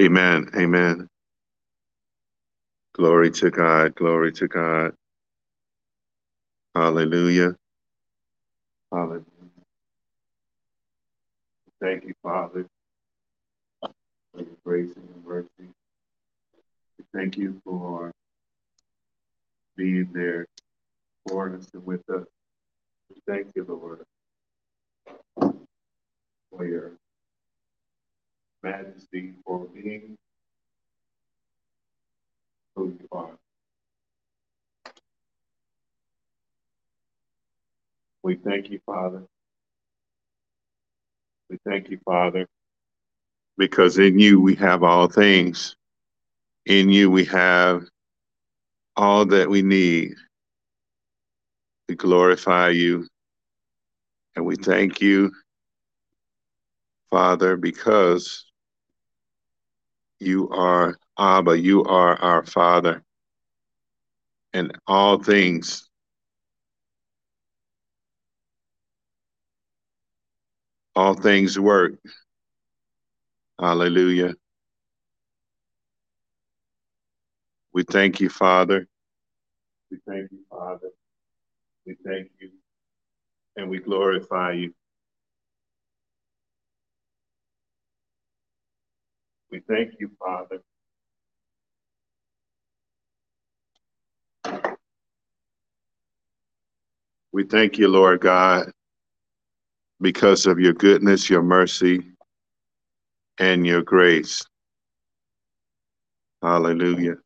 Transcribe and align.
Amen. 0.00 0.48
Amen. 0.56 1.08
Glory 2.94 3.30
to 3.32 3.50
God. 3.50 3.94
Glory 3.94 4.32
to 4.32 4.48
God. 4.48 4.94
Hallelujah. 6.74 7.54
Hallelujah. 8.90 9.24
Thank 11.82 12.04
you, 12.04 12.14
Father, 12.22 12.66
for 14.32 14.40
your 14.40 14.46
grace 14.64 14.90
and 14.96 15.08
your 15.08 15.34
mercy. 15.34 15.70
Thank 17.14 17.36
you 17.36 17.60
for 17.64 18.10
being 19.76 20.08
there 20.14 20.46
for 21.28 21.54
us 21.54 21.68
and 21.74 21.84
with 21.84 22.08
us. 22.08 22.26
Thank 23.26 23.48
you, 23.54 23.66
Lord, 23.68 24.04
for 26.50 26.64
your 26.64 26.92
majesty, 28.62 29.34
for 29.44 29.66
being 29.66 30.16
who 32.76 32.96
you 33.00 33.08
are. 33.12 33.30
We 38.22 38.36
thank 38.36 38.70
you, 38.70 38.80
Father. 38.84 39.22
We 41.48 41.58
thank 41.66 41.90
you, 41.90 41.98
Father, 42.04 42.46
because 43.58 43.98
in 43.98 44.18
you 44.18 44.40
we 44.40 44.54
have 44.56 44.82
all 44.82 45.08
things. 45.08 45.76
In 46.66 46.88
you 46.90 47.10
we 47.10 47.24
have 47.26 47.84
all 48.96 49.24
that 49.26 49.48
we 49.48 49.62
need. 49.62 50.14
We 51.88 51.96
glorify 51.96 52.68
you 52.68 53.08
and 54.36 54.44
we 54.44 54.56
thank 54.56 55.00
you, 55.00 55.32
Father, 57.10 57.56
because 57.56 58.49
you 60.20 60.48
are 60.50 60.96
Abba, 61.18 61.58
you 61.58 61.84
are 61.84 62.16
our 62.16 62.44
Father, 62.44 63.02
and 64.52 64.72
all 64.86 65.22
things 65.22 65.88
all 70.96 71.14
things 71.14 71.58
work. 71.58 71.94
Hallelujah. 73.58 74.34
We 77.72 77.84
thank 77.84 78.20
you, 78.20 78.28
Father. 78.28 78.86
We 79.90 79.98
thank 80.06 80.30
you, 80.32 80.40
Father. 80.50 80.90
We 81.86 81.96
thank 82.04 82.30
you 82.40 82.50
and 83.56 83.70
we 83.70 83.78
glorify 83.78 84.52
you. 84.52 84.74
We 89.50 89.60
thank 89.68 89.94
you, 90.00 90.10
Father. 90.18 90.60
We 97.32 97.44
thank 97.44 97.78
you, 97.78 97.88
Lord 97.88 98.20
God, 98.20 98.72
because 100.00 100.46
of 100.46 100.60
your 100.60 100.74
goodness, 100.74 101.30
your 101.30 101.42
mercy, 101.42 102.12
and 103.38 103.66
your 103.66 103.82
grace. 103.82 104.42
Hallelujah. 106.42 107.16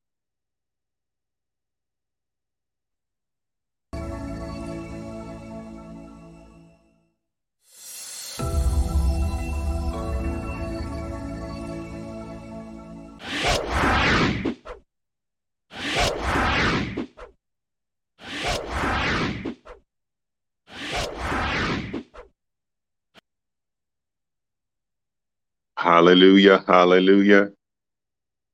Hallelujah. 25.85 26.65
Hallelujah. 26.67 27.53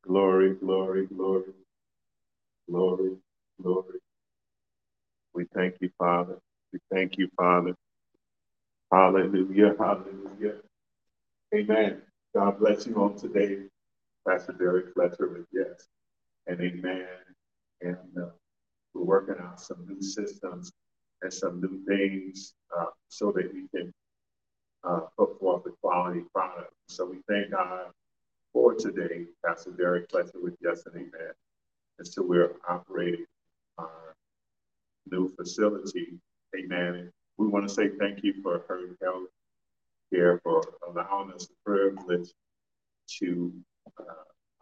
Glory, 0.05 0.55
glory, 0.55 1.07
glory, 1.07 1.53
glory, 2.71 3.17
glory. 3.63 3.99
We 5.35 5.47
thank 5.55 5.77
you, 5.81 5.91
Father. 5.99 6.39
We 6.73 6.81
thank 6.93 7.19
you, 7.19 7.29
Father. 7.37 7.75
Hallelujah. 8.93 9.75
Hallelujah. 9.79 10.57
Amen. 11.55 12.03
God 12.35 12.59
bless 12.59 12.87
you 12.87 12.97
on 12.97 13.17
today, 13.17 13.59
Pastor 14.29 14.53
Derrick 14.55 14.95
Fletcher 14.95 15.29
with 15.29 15.47
yes. 15.53 15.87
And 16.49 16.61
amen. 16.61 17.07
And 17.83 17.97
uh, 18.21 18.31
we're 18.95 19.05
working 19.05 19.37
out 19.43 19.61
some 19.61 19.87
new 19.89 20.03
systems 20.03 20.73
and 21.23 21.33
some 21.33 21.61
new 21.61 21.85
things 21.87 22.55
uh, 22.79 22.87
so 23.09 23.33
that 23.33 23.53
we 23.55 23.69
can 23.75 23.93
uh, 24.85 25.01
put 25.19 25.39
forth 25.39 25.67
a 25.67 25.71
quality 25.81 26.23
product. 26.33 26.73
So 26.89 27.07
we 27.07 27.19
thank 27.29 27.51
God 27.51 27.87
for 28.53 28.75
today, 28.75 29.27
Pastor 29.45 29.71
Derrick 29.71 30.11
Fletcher 30.11 30.41
with 30.43 30.57
yes 30.61 30.83
and 30.87 30.97
amen. 30.97 31.33
And 31.99 32.09
so 32.09 32.23
we're 32.23 32.53
operating 32.69 33.27
our 33.79 34.15
new 35.11 35.29
facility. 35.37 36.19
Amen. 36.59 36.95
And 36.95 37.11
we 37.37 37.47
want 37.47 37.69
to 37.69 37.75
say 37.75 37.91
thank 37.99 38.25
you 38.25 38.35
for 38.43 38.65
her 38.69 38.97
health 39.03 39.29
care 40.13 40.41
for 40.43 40.63
allowing 40.89 41.33
us 41.33 41.47
the 41.47 41.55
privilege 41.65 42.31
to 43.19 43.53
uh, 43.99 44.03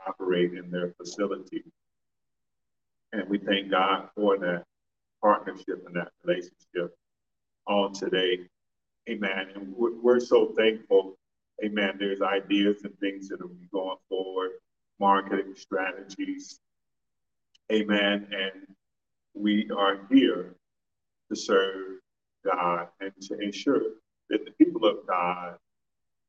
operate 0.06 0.54
in 0.54 0.70
their 0.70 0.92
facility. 0.98 1.64
And 3.12 3.28
we 3.28 3.38
thank 3.38 3.70
God 3.70 4.08
for 4.14 4.38
that 4.38 4.64
partnership 5.22 5.84
and 5.86 5.96
that 5.96 6.08
relationship 6.24 6.94
on 7.66 7.92
today. 7.92 8.40
Amen. 9.08 9.46
And 9.54 9.74
we're, 9.74 9.98
we're 10.00 10.20
so 10.20 10.52
thankful. 10.56 11.16
Amen. 11.64 11.96
There's 11.98 12.20
ideas 12.20 12.82
and 12.84 12.96
things 12.98 13.28
that 13.28 13.40
are 13.40 13.50
going 13.72 13.96
forward, 14.08 14.50
marketing 15.00 15.54
strategies. 15.56 16.60
Amen. 17.72 18.28
And 18.32 18.66
we 19.34 19.68
are 19.76 20.00
here 20.10 20.54
to 21.30 21.36
serve 21.36 21.98
God 22.44 22.88
and 23.00 23.12
to 23.22 23.38
ensure 23.40 23.82
that 24.30 24.44
the 24.44 24.52
people 24.52 24.86
of 24.86 25.06
God, 25.06 25.56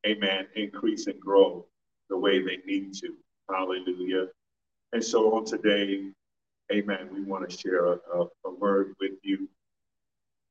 amen, 0.06 0.46
increase 0.56 1.06
and 1.06 1.20
grow 1.20 1.66
the 2.08 2.16
way 2.16 2.42
they 2.42 2.58
need 2.66 2.94
to. 2.94 3.14
Hallelujah. 3.50 4.28
And 4.92 5.04
so 5.04 5.34
on 5.34 5.44
today, 5.44 6.08
amen, 6.72 7.10
we 7.12 7.22
want 7.22 7.48
to 7.48 7.56
share 7.56 7.86
a, 7.86 7.98
a, 8.14 8.26
a 8.46 8.54
word 8.58 8.94
with 9.00 9.12
you. 9.22 9.48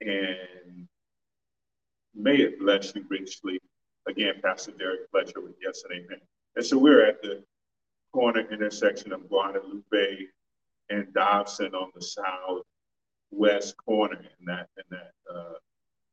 And 0.01 0.87
may 2.15 2.37
it 2.37 2.59
bless 2.59 2.93
you 2.95 3.05
richly. 3.09 3.59
Again, 4.07 4.35
Pastor 4.43 4.71
Derrick 4.71 5.01
Fletcher 5.11 5.41
with 5.41 5.55
Yes 5.61 5.83
and 5.89 5.99
Amen. 5.99 6.19
And 6.55 6.65
so 6.65 6.77
we're 6.77 7.05
at 7.05 7.21
the 7.21 7.43
corner 8.11 8.41
intersection 8.51 9.13
of 9.13 9.27
Guadalupe 9.29 10.27
and 10.89 11.13
Dobson 11.13 11.73
on 11.75 11.91
the 11.93 12.01
southwest 13.31 13.77
corner 13.77 14.19
in 14.39 14.45
that 14.45 14.67
in 14.77 14.83
that 14.89 15.11
uh, 15.31 15.53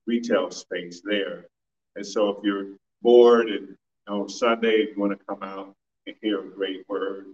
retail 0.07 0.51
space 0.51 1.01
there. 1.05 1.47
And 1.97 2.07
so 2.07 2.29
if 2.29 2.45
you're 2.45 2.75
bored 3.03 3.49
and 3.49 3.77
on 4.09 4.29
Sunday 4.29 4.89
you 4.89 4.95
want 4.97 5.19
to 5.19 5.25
come 5.27 5.43
out 5.43 5.75
and 6.07 6.17
hear 6.21 6.41
a 6.41 6.51
great 6.51 6.87
word, 6.89 7.27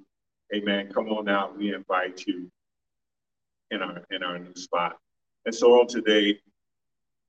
amen, 0.55 0.93
come 0.93 1.09
on 1.09 1.29
out. 1.29 1.59
We 1.59 1.75
invite 1.75 2.25
you 2.27 2.51
in 3.71 3.83
our 3.83 4.03
in 4.11 4.23
our 4.23 4.39
new 4.39 4.55
spot. 4.55 4.97
And 5.45 5.55
so 5.55 5.81
on 5.81 5.89
today, 5.89 6.39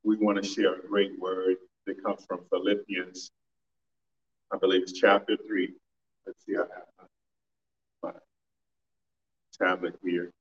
we 0.03 0.17
want 0.17 0.41
to 0.41 0.47
share 0.47 0.75
a 0.75 0.87
great 0.87 1.19
word 1.19 1.55
that 1.85 2.03
comes 2.03 2.25
from 2.25 2.41
Philippians, 2.49 3.31
I 4.51 4.57
believe 4.57 4.83
it's 4.83 4.93
chapter 4.93 5.37
three. 5.47 5.73
Let's 6.25 6.45
see, 6.45 6.55
I 6.55 6.59
have 6.59 7.09
my, 8.03 8.11
my 8.11 8.19
tablet 9.59 9.95
here. 10.03 10.31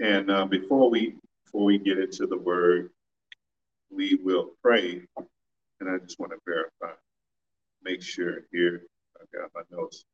And 0.00 0.30
uh, 0.30 0.46
before 0.46 0.90
we 0.90 1.14
before 1.44 1.64
we 1.64 1.78
get 1.78 1.98
into 1.98 2.26
the 2.26 2.38
word, 2.38 2.90
we 3.90 4.18
will 4.22 4.50
pray. 4.62 5.02
And 5.80 5.88
I 5.88 5.98
just 5.98 6.18
want 6.18 6.32
to 6.32 6.38
verify, 6.46 6.96
make 7.82 8.02
sure 8.02 8.40
here, 8.52 8.82
I 9.16 9.24
got 9.36 9.50
my 9.54 9.62
notes. 9.70 10.04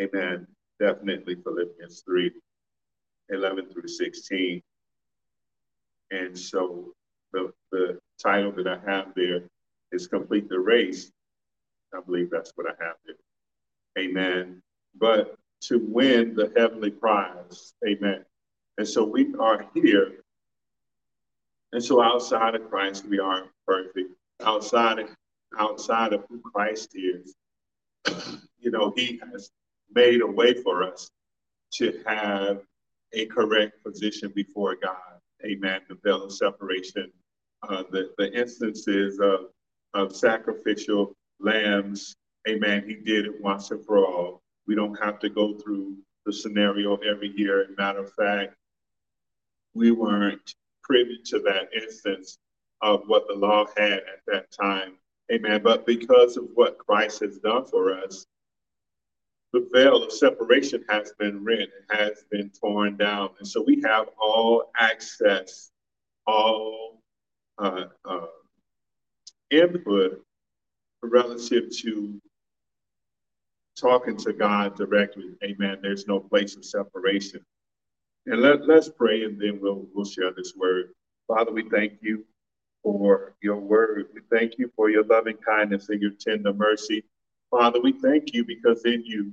Amen. 0.00 0.46
Definitely 0.78 1.36
Philippians 1.36 2.02
3 2.04 2.32
11 3.30 3.68
through 3.72 3.88
16. 3.88 4.60
And 6.10 6.36
so 6.36 6.92
the, 7.32 7.52
the 7.70 7.98
title 8.22 8.52
that 8.52 8.66
I 8.66 8.78
have 8.90 9.08
there 9.14 9.42
is 9.92 10.06
Complete 10.06 10.48
the 10.48 10.58
Race. 10.58 11.10
I 11.94 12.00
believe 12.00 12.30
that's 12.30 12.52
what 12.54 12.66
I 12.66 12.84
have 12.84 12.96
there. 13.06 14.04
Amen. 14.04 14.62
But 14.98 15.36
to 15.62 15.78
win 15.78 16.34
the 16.34 16.52
heavenly 16.56 16.90
prize. 16.90 17.74
Amen. 17.86 18.24
And 18.78 18.88
so 18.88 19.04
we 19.04 19.34
are 19.38 19.66
here 19.74 20.20
and 21.72 21.82
so 21.82 22.02
outside 22.02 22.54
of 22.54 22.68
Christ, 22.68 23.06
we 23.06 23.18
aren't 23.18 23.48
perfect. 23.66 24.10
Outside 24.40 24.98
of 24.98 25.08
outside 25.58 26.12
of 26.12 26.24
who 26.28 26.40
Christ 26.40 26.94
is, 26.94 27.34
you 28.58 28.70
know, 28.70 28.92
He 28.96 29.20
has 29.32 29.50
made 29.94 30.20
a 30.20 30.26
way 30.26 30.54
for 30.54 30.82
us 30.82 31.10
to 31.74 32.00
have 32.06 32.62
a 33.12 33.26
correct 33.26 33.84
position 33.84 34.32
before 34.34 34.76
God. 34.80 35.20
Amen. 35.44 35.80
The 35.88 35.96
veil 36.02 36.24
of 36.24 36.32
separation, 36.32 37.12
uh, 37.68 37.84
the, 37.90 38.10
the 38.18 38.32
instances 38.32 39.20
of, 39.20 39.46
of 39.94 40.14
sacrificial 40.14 41.14
lambs. 41.38 42.14
Amen. 42.48 42.84
He 42.86 42.94
did 42.94 43.26
it 43.26 43.40
once 43.40 43.70
and 43.70 43.84
for 43.84 43.98
all. 43.98 44.42
We 44.66 44.74
don't 44.74 44.98
have 45.02 45.18
to 45.20 45.28
go 45.28 45.54
through 45.54 45.96
the 46.26 46.32
scenario 46.32 46.96
every 46.96 47.32
year. 47.36 47.66
Matter 47.76 48.00
of 48.00 48.12
fact, 48.14 48.54
we 49.74 49.90
weren't 49.90 50.54
privy 50.82 51.18
to 51.26 51.40
that 51.40 51.68
instance 51.74 52.38
of 52.82 53.02
what 53.06 53.26
the 53.28 53.34
law 53.34 53.66
had 53.76 53.92
at 53.92 54.20
that 54.26 54.50
time. 54.50 54.94
Amen. 55.32 55.60
But 55.62 55.86
because 55.86 56.36
of 56.36 56.48
what 56.54 56.78
Christ 56.78 57.20
has 57.20 57.38
done 57.38 57.66
for 57.66 57.92
us, 57.92 58.26
the 59.52 59.68
veil 59.72 60.02
of 60.02 60.12
separation 60.12 60.84
has 60.88 61.12
been 61.18 61.44
rent, 61.44 61.62
it 61.62 61.96
has 61.96 62.24
been 62.30 62.50
torn 62.50 62.96
down. 62.96 63.30
And 63.38 63.46
so 63.46 63.62
we 63.66 63.82
have 63.84 64.08
all 64.20 64.70
access, 64.78 65.70
all 66.26 66.99
uh, 67.60 67.84
uh, 68.04 68.26
input 69.50 70.24
relative 71.02 71.70
to 71.70 72.20
talking 73.78 74.16
to 74.16 74.32
God 74.32 74.76
directly. 74.76 75.36
Amen. 75.44 75.78
There's 75.82 76.06
no 76.06 76.20
place 76.20 76.56
of 76.56 76.64
separation. 76.64 77.44
And 78.26 78.42
let, 78.42 78.66
let's 78.66 78.88
pray 78.88 79.24
and 79.24 79.40
then 79.40 79.58
we'll, 79.60 79.86
we'll 79.94 80.04
share 80.04 80.32
this 80.32 80.54
word. 80.56 80.90
Father, 81.26 81.52
we 81.52 81.68
thank 81.68 81.94
you 82.00 82.24
for 82.82 83.34
your 83.42 83.56
word. 83.56 84.08
We 84.14 84.20
thank 84.30 84.58
you 84.58 84.70
for 84.76 84.90
your 84.90 85.04
loving 85.04 85.36
kindness 85.36 85.88
and 85.88 86.00
your 86.00 86.12
tender 86.12 86.52
mercy. 86.52 87.04
Father, 87.50 87.80
we 87.80 87.92
thank 87.92 88.32
you 88.34 88.44
because 88.44 88.84
in 88.84 89.02
you, 89.04 89.32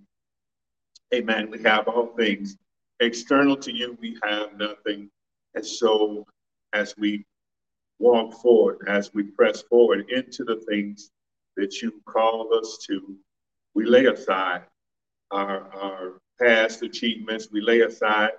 amen, 1.14 1.50
we 1.52 1.62
have 1.64 1.88
all 1.88 2.08
things. 2.18 2.58
External 3.00 3.56
to 3.58 3.72
you, 3.72 3.98
we 4.02 4.18
have 4.24 4.58
nothing. 4.58 5.10
And 5.56 5.66
so 5.66 6.26
as 6.74 6.96
we 6.98 7.26
walk 8.00 8.34
forward, 8.42 8.78
as 8.88 9.14
we 9.14 9.24
press 9.24 9.62
forward 9.64 10.10
into 10.10 10.44
the 10.44 10.62
things 10.70 11.12
that 11.56 11.82
you 11.82 12.02
called 12.06 12.54
us 12.54 12.78
to, 12.88 13.16
we 13.74 13.86
lay 13.86 14.06
aside 14.06 14.64
our, 15.32 15.70
our 15.74 16.14
past 16.40 16.84
achievements, 16.84 17.50
we 17.52 17.62
lay 17.62 17.82
aside 17.82 18.32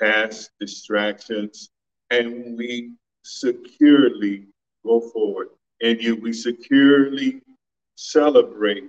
past 0.00 0.50
distractions, 0.60 1.70
and 2.10 2.56
we 2.56 2.92
securely 3.24 4.46
go 4.84 5.00
forward. 5.00 5.48
In 5.80 5.98
you, 6.00 6.16
we 6.16 6.32
securely 6.32 7.40
celebrate 7.96 8.84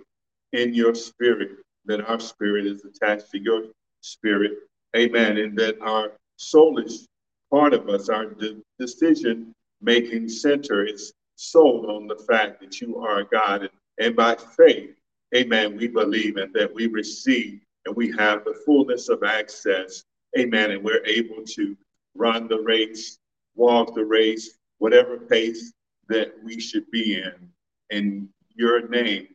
in 0.54 0.74
your 0.74 0.96
spirit 0.96 1.58
that 1.86 2.02
our 2.08 2.20
spirit 2.20 2.66
is 2.66 2.84
attached 2.86 3.32
to 3.32 3.40
your 3.40 3.64
spirit. 4.02 4.54
Amen. 4.96 5.38
And 5.38 5.58
that 5.58 5.80
our 5.82 6.12
soulish 6.40 7.06
part 7.52 7.74
of 7.74 7.90
us, 7.90 8.10
our 8.10 8.26
de- 8.26 8.62
decision 8.80 9.54
making 9.82 10.30
center, 10.30 10.86
is 10.86 11.14
sold 11.36 11.86
on 11.86 12.08
the 12.08 12.18
fact 12.28 12.60
that 12.62 12.82
you 12.82 12.98
are 12.98 13.24
God. 13.24 13.62
And, 13.62 13.70
and 14.00 14.16
by 14.16 14.36
faith, 14.58 14.96
amen, 15.36 15.78
we 15.78 15.88
believe 15.88 16.38
and 16.38 16.54
that 16.54 16.74
we 16.74 16.88
receive 16.88 17.62
and 17.86 17.96
we 17.96 18.12
have 18.18 18.44
the 18.44 18.60
fullness 18.66 19.10
of 19.10 19.24
access. 19.24 20.04
Amen. 20.38 20.72
And 20.72 20.84
we're 20.84 21.06
able 21.06 21.44
to 21.44 21.78
run 22.16 22.48
the 22.48 22.60
race, 22.62 23.20
walk 23.56 23.96
the 23.96 24.06
race, 24.06 24.58
whatever 24.80 25.18
pace 25.18 25.74
that 26.08 26.34
we 26.44 26.60
should 26.60 26.90
be 26.92 27.16
in. 27.16 27.50
In 27.90 28.30
your 28.56 28.88
name, 28.88 29.28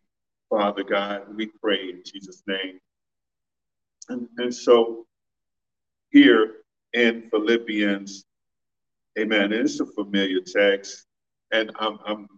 Father 0.51 0.85
God, 0.85 1.35
we 1.35 1.47
pray 1.47 1.91
in 1.91 2.03
Jesus' 2.05 2.43
name. 2.47 2.79
And, 4.09 4.29
and 4.37 4.55
so 4.55 5.07
here 6.11 6.57
in 6.93 7.29
Philippians, 7.31 8.25
amen, 9.19 9.53
it's 9.53 9.81
a 9.81 9.87
familiar 9.87 10.41
text, 10.41 11.07
and 11.53 11.71
I'm, 11.79 11.99
I'm 12.07 12.29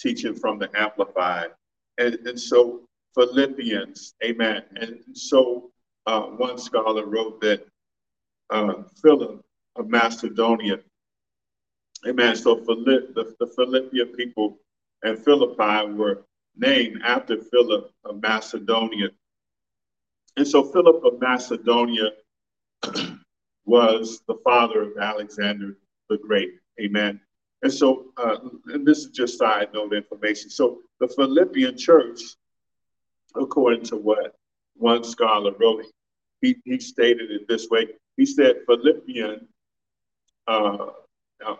teaching 0.00 0.34
from 0.34 0.58
the 0.58 0.70
Amplified. 0.74 1.50
And, 1.98 2.14
and 2.26 2.38
so 2.40 2.82
Philippians, 3.14 4.14
amen. 4.24 4.62
And 4.76 5.00
so 5.12 5.70
uh, 6.06 6.22
one 6.22 6.58
scholar 6.58 7.06
wrote 7.06 7.40
that 7.42 7.66
uh, 8.50 8.74
Philip 9.02 9.44
of 9.76 9.88
Macedonia, 9.88 10.80
amen. 12.06 12.36
So 12.36 12.64
Philipp, 12.64 13.14
the, 13.14 13.34
the 13.38 13.46
Philippian 13.46 14.08
people 14.08 14.58
and 15.02 15.18
Philippi 15.18 15.92
were 15.92 16.24
named 16.56 17.00
after 17.04 17.38
Philip 17.38 17.90
of 18.04 18.20
Macedonia. 18.22 19.08
And 20.36 20.46
so 20.46 20.64
Philip 20.64 21.04
of 21.04 21.20
Macedonia 21.20 22.10
was 23.64 24.22
the 24.26 24.36
father 24.44 24.82
of 24.82 24.98
Alexander 24.98 25.76
the 26.12 26.18
Great. 26.18 26.54
Amen. 26.80 27.20
And 27.62 27.72
so, 27.72 28.12
uh, 28.16 28.36
and 28.66 28.86
this 28.86 28.98
is 28.98 29.10
just 29.10 29.38
side 29.38 29.68
note 29.72 29.92
information. 29.92 30.50
So 30.50 30.78
the 31.00 31.08
Philippian 31.08 31.76
church, 31.76 32.20
according 33.34 33.84
to 33.84 33.96
what 33.96 34.34
one 34.76 35.04
scholar 35.04 35.52
wrote, 35.58 35.86
he, 36.40 36.56
he 36.64 36.80
stated 36.80 37.30
it 37.30 37.46
this 37.48 37.68
way. 37.70 37.88
He 38.16 38.26
said 38.26 38.62
Philippian, 38.66 39.46
uh, 40.48 40.86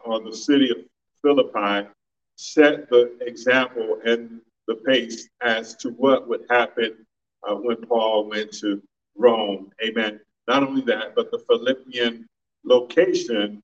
or 0.05 0.21
the 0.21 0.35
city 0.35 0.71
of 0.71 0.79
Philippi, 1.23 1.89
set 2.37 2.91
the 2.91 3.17
example 3.21 4.01
and 4.05 4.41
the 4.67 4.75
pace 4.75 5.29
as 5.41 5.77
to 5.77 5.91
what 5.91 6.29
would 6.29 6.45
happen 6.51 7.07
uh, 7.49 7.55
when 7.55 7.77
Paul 7.77 8.29
went 8.29 8.53
to 8.59 8.83
Rome. 9.17 9.71
Amen. 9.85 10.21
Not 10.49 10.63
only 10.65 10.83
that, 10.83 11.15
but 11.15 11.31
the 11.31 11.39
Philippian 11.39 12.27
location 12.65 13.63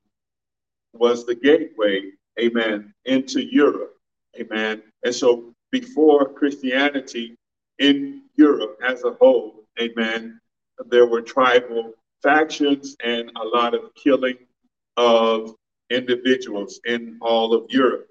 was 0.93 1.27
the 1.27 1.35
gateway, 1.35 2.11
amen, 2.41 2.93
into 3.05 3.41
Europe. 3.41 3.95
Amen. 4.39 4.83
And 5.05 5.15
so 5.15 5.55
before 5.71 6.33
Christianity 6.33 7.37
in 7.79 8.23
Europe 8.37 8.79
as 8.87 9.05
a 9.05 9.13
whole, 9.13 9.65
amen, 9.81 10.41
there 10.87 11.07
were 11.07 11.23
tribal 11.23 11.93
factions 12.23 12.97
and 13.05 13.31
a 13.37 13.45
lot 13.45 13.75
of 13.75 13.95
killing 13.95 14.39
of 14.97 15.55
individuals 15.91 16.81
in 16.87 17.19
all 17.21 17.55
of 17.55 17.71
Europe. 17.71 18.09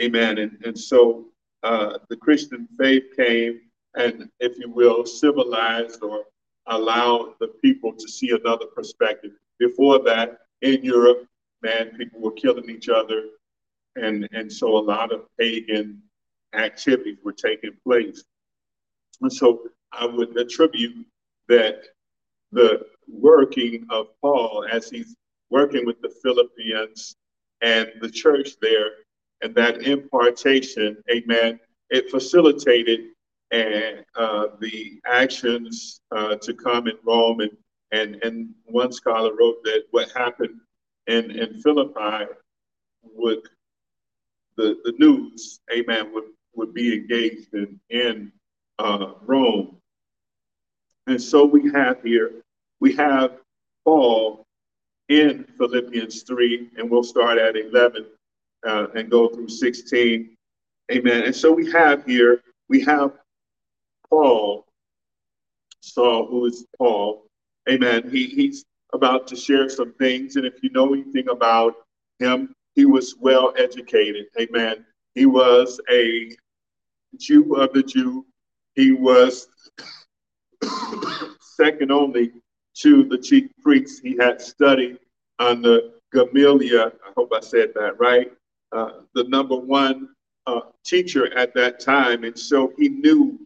Amen. 0.00 0.38
And, 0.38 0.58
and 0.64 0.78
so 0.78 1.26
uh, 1.62 1.98
the 2.08 2.16
Christian 2.16 2.68
faith 2.78 3.04
came 3.16 3.60
and, 3.96 4.28
if 4.40 4.58
you 4.58 4.70
will, 4.70 5.06
civilized 5.06 6.02
or 6.02 6.24
allowed 6.66 7.34
the 7.40 7.48
people 7.48 7.92
to 7.92 8.08
see 8.08 8.30
another 8.30 8.66
perspective. 8.66 9.32
Before 9.58 10.00
that, 10.00 10.40
in 10.62 10.82
Europe, 10.82 11.26
man, 11.64 11.96
people 11.96 12.20
were 12.20 12.32
killing 12.32 12.68
each 12.70 12.88
other. 12.88 13.24
And, 13.96 14.28
and 14.32 14.52
so 14.52 14.76
a 14.76 14.78
lot 14.78 15.12
of 15.12 15.22
pagan 15.38 16.02
activities 16.52 17.18
were 17.24 17.32
taking 17.32 17.72
place. 17.84 18.22
And 19.22 19.32
so 19.32 19.62
I 19.92 20.06
would 20.06 20.36
attribute 20.36 21.06
that 21.48 21.84
the 22.52 22.86
working 23.08 23.86
of 23.90 24.08
Paul 24.20 24.66
as 24.70 24.90
he's 24.90 25.16
working 25.50 25.86
with 25.86 26.00
the 26.02 26.12
Philippians 26.22 27.16
and 27.62 27.90
the 28.00 28.10
church 28.10 28.50
there 28.60 28.90
and 29.42 29.54
that 29.54 29.82
impartation, 29.82 30.96
amen, 31.10 31.58
it 31.90 32.10
facilitated 32.10 33.00
and 33.50 34.04
uh, 34.16 34.46
the 34.60 35.00
actions 35.06 36.00
uh, 36.10 36.34
to 36.36 36.54
come 36.54 36.88
in 36.88 36.96
Rome. 37.04 37.40
And, 37.40 37.56
and, 37.92 38.16
and 38.24 38.48
one 38.64 38.92
scholar 38.92 39.32
wrote 39.38 39.62
that 39.64 39.84
what 39.92 40.10
happened 40.12 40.60
in, 41.06 41.30
in 41.30 41.60
Philippi 41.60 42.32
would, 43.02 43.48
the, 44.56 44.78
the 44.84 44.94
news, 44.98 45.60
amen, 45.72 46.12
would, 46.12 46.24
would 46.54 46.74
be 46.74 46.94
engaged 46.94 47.52
in, 47.54 47.80
in 47.90 48.32
uh, 48.78 49.12
Rome. 49.22 49.76
And 51.06 51.20
so 51.20 51.44
we 51.44 51.70
have 51.72 52.02
here, 52.02 52.32
we 52.80 52.94
have 52.94 53.32
Paul 53.84 54.46
in 55.08 55.44
Philippians 55.58 56.22
3, 56.22 56.70
and 56.78 56.90
we'll 56.90 57.04
start 57.04 57.38
at 57.38 57.56
11 57.56 58.06
uh, 58.66 58.86
and 58.94 59.10
go 59.10 59.28
through 59.28 59.48
16. 59.48 60.36
Amen. 60.92 61.22
And 61.24 61.34
so 61.34 61.52
we 61.52 61.70
have 61.72 62.04
here, 62.04 62.42
we 62.68 62.82
have 62.84 63.12
Paul, 64.08 64.66
Saul, 65.80 66.26
who 66.26 66.46
is 66.46 66.64
Paul. 66.78 67.26
Amen. 67.68 68.08
He, 68.10 68.26
he's 68.26 68.64
about 68.94 69.26
to 69.28 69.36
share 69.36 69.68
some 69.68 69.92
things. 69.94 70.36
And 70.36 70.46
if 70.46 70.62
you 70.62 70.70
know 70.70 70.92
anything 70.94 71.28
about 71.28 71.74
him, 72.18 72.54
he 72.74 72.86
was 72.86 73.16
well 73.20 73.52
educated. 73.58 74.26
Amen. 74.40 74.84
He 75.14 75.26
was 75.26 75.80
a 75.90 76.30
Jew 77.18 77.56
of 77.56 77.72
the 77.72 77.82
Jew. 77.82 78.26
He 78.74 78.92
was 78.92 79.46
second 81.40 81.92
only 81.92 82.32
to 82.78 83.04
the 83.04 83.18
chief 83.18 83.50
priests. 83.62 84.00
He 84.00 84.16
had 84.16 84.40
studied 84.40 84.98
under 85.38 85.80
Gamaliel. 86.12 86.92
I 87.06 87.12
hope 87.16 87.32
I 87.34 87.40
said 87.40 87.72
that 87.74 87.98
right. 88.00 88.32
Uh, 88.72 89.00
the 89.14 89.24
number 89.24 89.56
one 89.56 90.08
uh, 90.46 90.60
teacher 90.84 91.32
at 91.36 91.54
that 91.54 91.80
time. 91.80 92.24
And 92.24 92.38
so 92.38 92.72
he 92.76 92.88
knew 92.88 93.38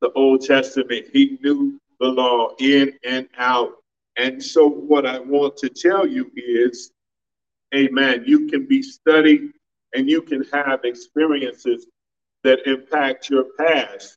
the 0.00 0.10
Old 0.12 0.42
Testament. 0.42 1.06
He 1.12 1.38
knew 1.42 1.78
the 2.00 2.08
law 2.08 2.54
in 2.58 2.94
and 3.04 3.28
out. 3.36 3.72
And 4.16 4.42
so, 4.42 4.66
what 4.68 5.06
I 5.06 5.18
want 5.18 5.56
to 5.58 5.68
tell 5.68 6.06
you 6.06 6.30
is, 6.34 6.90
amen, 7.74 8.24
you 8.26 8.46
can 8.46 8.66
be 8.66 8.82
studied 8.82 9.50
and 9.94 10.08
you 10.08 10.22
can 10.22 10.44
have 10.52 10.80
experiences 10.84 11.86
that 12.44 12.66
impact 12.66 13.28
your 13.28 13.46
past, 13.58 14.16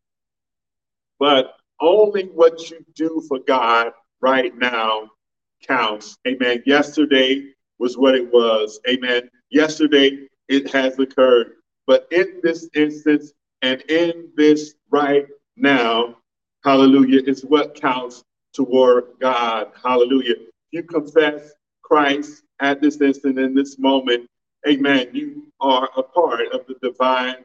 but 1.19 1.55
only 1.81 2.25
what 2.25 2.69
you 2.69 2.85
do 2.95 3.23
for 3.27 3.39
God 3.39 3.91
right 4.21 4.55
now 4.57 5.09
counts. 5.65 6.17
Amen. 6.27 6.63
Yesterday 6.65 7.53
was 7.79 7.97
what 7.97 8.15
it 8.15 8.31
was. 8.31 8.79
Amen. 8.87 9.29
Yesterday 9.49 10.27
it 10.47 10.71
has 10.71 10.97
occurred. 10.99 11.53
But 11.87 12.07
in 12.11 12.39
this 12.43 12.69
instance 12.75 13.33
and 13.61 13.81
in 13.89 14.29
this 14.35 14.75
right 14.89 15.25
now, 15.55 16.17
hallelujah, 16.63 17.21
is 17.25 17.43
what 17.43 17.79
counts 17.79 18.23
toward 18.59 19.05
God. 19.21 19.71
Hallelujah. 19.81 20.35
You 20.71 20.83
confess 20.83 21.53
Christ 21.81 22.43
at 22.59 22.81
this 22.81 22.99
instant, 22.99 23.39
in 23.39 23.55
this 23.55 23.79
moment, 23.79 24.29
amen. 24.67 25.07
You 25.13 25.47
are 25.61 25.89
a 25.95 26.03
part 26.03 26.51
of 26.51 26.67
the 26.67 26.75
divine 26.81 27.37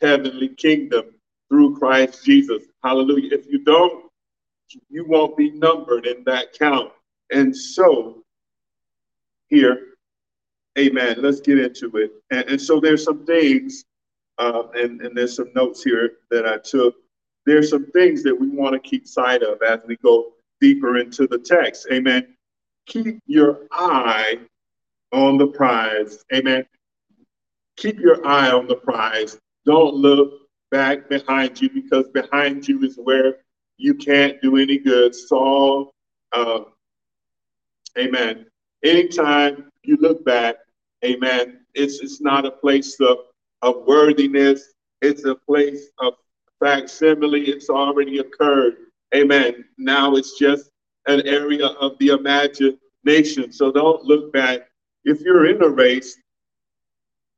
heavenly 0.00 0.50
kingdom 0.50 1.06
through 1.48 1.76
Christ 1.78 2.24
Jesus. 2.24 2.62
Hallelujah. 2.84 3.30
If 3.32 3.46
you 3.48 3.64
don't, 3.64 4.04
you 4.88 5.04
won't 5.04 5.36
be 5.36 5.50
numbered 5.50 6.06
in 6.06 6.22
that 6.24 6.56
count. 6.56 6.92
And 7.32 7.54
so, 7.54 8.22
here, 9.48 9.88
amen, 10.78 11.16
let's 11.18 11.40
get 11.40 11.58
into 11.58 11.96
it. 11.96 12.12
And, 12.30 12.48
and 12.48 12.60
so, 12.60 12.78
there's 12.78 13.02
some 13.02 13.26
things, 13.26 13.84
uh, 14.38 14.68
and, 14.74 15.00
and 15.00 15.16
there's 15.16 15.34
some 15.34 15.52
notes 15.56 15.82
here 15.82 16.12
that 16.30 16.46
I 16.46 16.58
took. 16.58 16.94
There's 17.46 17.68
some 17.68 17.86
things 17.86 18.22
that 18.22 18.38
we 18.38 18.48
want 18.48 18.74
to 18.74 18.88
keep 18.88 19.08
sight 19.08 19.42
of 19.42 19.60
as 19.62 19.80
we 19.88 19.96
go 19.96 20.32
deeper 20.62 20.96
into 20.96 21.26
the 21.26 21.38
text. 21.38 21.88
Amen. 21.92 22.34
Keep 22.86 23.18
your 23.26 23.66
eye 23.72 24.38
on 25.12 25.36
the 25.36 25.48
prize. 25.48 26.24
Amen. 26.32 26.64
Keep 27.76 27.98
your 27.98 28.24
eye 28.26 28.50
on 28.50 28.68
the 28.68 28.76
prize. 28.76 29.38
Don't 29.66 29.94
look 29.94 30.32
back 30.70 31.08
behind 31.08 31.60
you 31.60 31.68
because 31.68 32.08
behind 32.10 32.66
you 32.66 32.82
is 32.82 32.96
where 33.02 33.38
you 33.76 33.94
can't 33.94 34.40
do 34.40 34.56
any 34.56 34.78
good. 34.78 35.14
Saul, 35.14 35.92
uh, 36.32 36.60
amen. 37.98 38.46
Anytime 38.84 39.68
you 39.82 39.96
look 40.00 40.24
back, 40.24 40.56
amen, 41.04 41.60
it's, 41.74 42.00
it's 42.00 42.20
not 42.20 42.46
a 42.46 42.50
place 42.50 42.98
of, 43.00 43.18
of 43.62 43.84
worthiness. 43.86 44.72
It's 45.00 45.24
a 45.24 45.34
place 45.34 45.88
of 45.98 46.14
facsimile. 46.60 47.48
It's 47.48 47.68
already 47.68 48.18
occurred. 48.18 48.76
Amen. 49.14 49.64
Now 49.78 50.14
it's 50.14 50.38
just 50.38 50.70
an 51.06 51.22
area 51.26 51.66
of 51.66 51.98
the 51.98 52.08
imagination. 52.08 53.52
So 53.52 53.70
don't 53.70 54.04
look 54.04 54.32
back. 54.32 54.62
If 55.04 55.20
you're 55.20 55.46
in 55.46 55.62
a 55.62 55.68
race, 55.68 56.16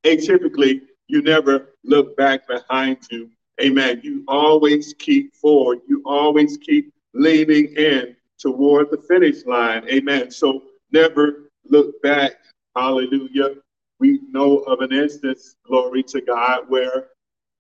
atypically, 0.05 0.83
you 1.09 1.23
never 1.23 1.75
look 1.85 2.17
back 2.17 2.47
behind 2.47 2.99
you. 3.11 3.31
Amen. 3.61 4.01
You 4.03 4.25
always 4.29 4.95
keep 4.99 5.35
forward. 5.35 5.81
You 5.89 6.03
always 6.05 6.59
keep 6.59 6.93
leaning 7.15 7.75
in 7.77 8.17
toward 8.39 8.91
the 8.91 8.99
finish 8.99 9.45
line. 9.47 9.89
Amen. 9.89 10.31
So 10.31 10.63
never 10.93 11.51
look 11.65 12.01
back. 12.03 12.33
Hallelujah. 12.77 13.57
We 14.01 14.21
know 14.31 14.59
of 14.59 14.81
an 14.81 14.93
instance, 14.93 15.57
glory 15.67 16.03
to 16.05 16.21
God, 16.21 16.69
where, 16.69 17.09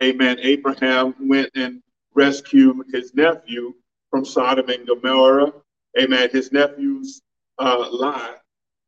amen, 0.02 0.38
Abraham 0.40 1.14
went 1.20 1.50
and 1.54 1.80
rescued 2.14 2.76
his 2.92 3.14
nephew 3.14 3.72
from 4.14 4.24
Sodom 4.24 4.68
and 4.68 4.86
Gomorrah. 4.86 5.52
Amen. 6.00 6.28
His 6.30 6.52
nephew's 6.52 7.20
uh, 7.58 7.88
lie, 7.90 8.36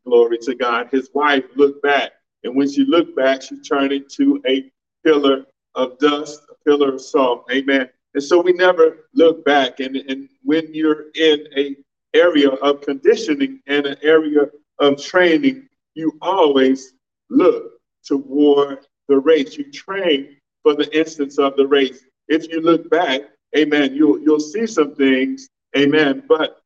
glory 0.06 0.38
to 0.42 0.54
God. 0.54 0.88
His 0.92 1.10
wife 1.14 1.42
looked 1.56 1.82
back, 1.82 2.12
and 2.44 2.54
when 2.54 2.70
she 2.70 2.84
looked 2.84 3.16
back, 3.16 3.42
she 3.42 3.60
turned 3.60 3.90
into 3.90 4.40
a 4.46 4.70
pillar 5.04 5.44
of 5.74 5.98
dust, 5.98 6.42
a 6.48 6.54
pillar 6.64 6.94
of 6.94 7.00
salt. 7.00 7.44
Amen. 7.50 7.90
And 8.14 8.22
so 8.22 8.40
we 8.40 8.52
never 8.52 9.08
look 9.14 9.44
back. 9.44 9.80
And, 9.80 9.96
and 9.96 10.28
when 10.44 10.72
you're 10.72 11.06
in 11.16 11.48
a 11.56 11.74
area 12.14 12.50
of 12.50 12.82
conditioning 12.82 13.60
and 13.66 13.84
an 13.84 13.96
area 14.02 14.42
of 14.78 15.02
training, 15.02 15.68
you 15.94 16.16
always 16.22 16.92
look 17.30 17.72
toward 18.06 18.86
the 19.08 19.18
race. 19.18 19.58
You 19.58 19.72
train 19.72 20.36
for 20.62 20.76
the 20.76 20.88
instance 20.96 21.36
of 21.40 21.56
the 21.56 21.66
race. 21.66 22.04
If 22.28 22.48
you 22.48 22.60
look 22.60 22.88
back, 22.90 23.22
amen, 23.56 23.94
you'll 23.94 24.20
you'll 24.20 24.40
see 24.40 24.66
some 24.66 24.94
things, 24.94 25.48
amen. 25.76 26.22
But 26.28 26.60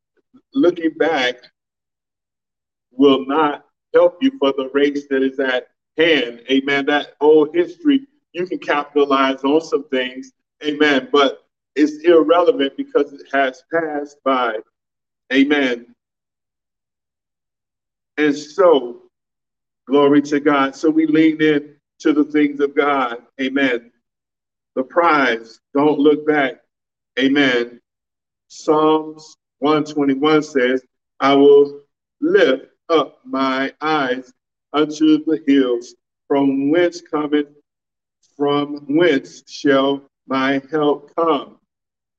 looking 0.55 0.93
back 0.99 1.37
will 2.93 3.27
not 3.27 3.65
help 3.95 4.23
you 4.23 4.33
for 4.39 4.53
the 4.53 4.71
race 4.73 5.07
that 5.09 5.23
is 5.23 5.39
at 5.41 5.69
hand. 5.97 6.43
Amen. 6.51 6.87
That 6.87 7.15
old 7.21 7.55
history, 7.55 8.07
you 8.33 8.47
can 8.47 8.59
capitalize 8.59 9.43
on 9.45 9.61
some 9.61 9.89
things. 9.89 10.33
Amen. 10.65 11.09
But 11.13 11.45
it's 11.75 12.05
irrelevant 12.05 12.77
because 12.77 13.13
it 13.13 13.23
has 13.33 13.63
passed 13.73 14.17
by. 14.25 14.57
Amen. 15.33 15.95
And 18.19 18.37
so, 18.37 19.03
glory 19.87 20.23
to 20.23 20.41
God. 20.41 20.77
So 20.77 20.91
we 20.91 21.07
lean 21.07 21.41
in 21.41 21.77
to 22.01 22.13
the 22.13 22.25
things 22.25 22.61
of 22.61 22.75
God. 22.75 23.19
Amen. 23.41 23.91
The 24.75 24.83
prize, 24.83 25.61
don't 25.75 25.99
look 25.99 26.27
back. 26.27 26.61
Amen. 27.21 27.79
Psalms 28.49 29.37
121 29.59 30.43
says, 30.43 30.83
I 31.21 31.35
will 31.35 31.83
lift 32.23 32.69
up 32.89 33.21
my 33.27 33.71
eyes 33.83 34.33
unto 34.73 35.23
the 35.27 35.43
hills, 35.47 35.95
from 36.27 36.71
whence 36.71 37.03
cometh, 37.03 37.49
from 38.39 38.77
whence 38.89 39.43
shall 39.47 40.03
my 40.27 40.63
help 40.71 41.15
come? 41.15 41.59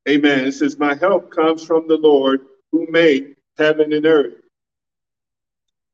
Amen. 0.07 0.45
It 0.45 0.51
says, 0.51 0.77
My 0.77 0.93
help 0.93 1.31
comes 1.31 1.65
from 1.65 1.87
the 1.87 1.97
Lord 1.97 2.41
who 2.71 2.85
made 2.91 3.35
heaven 3.57 3.93
and 3.93 4.05
earth. 4.05 4.35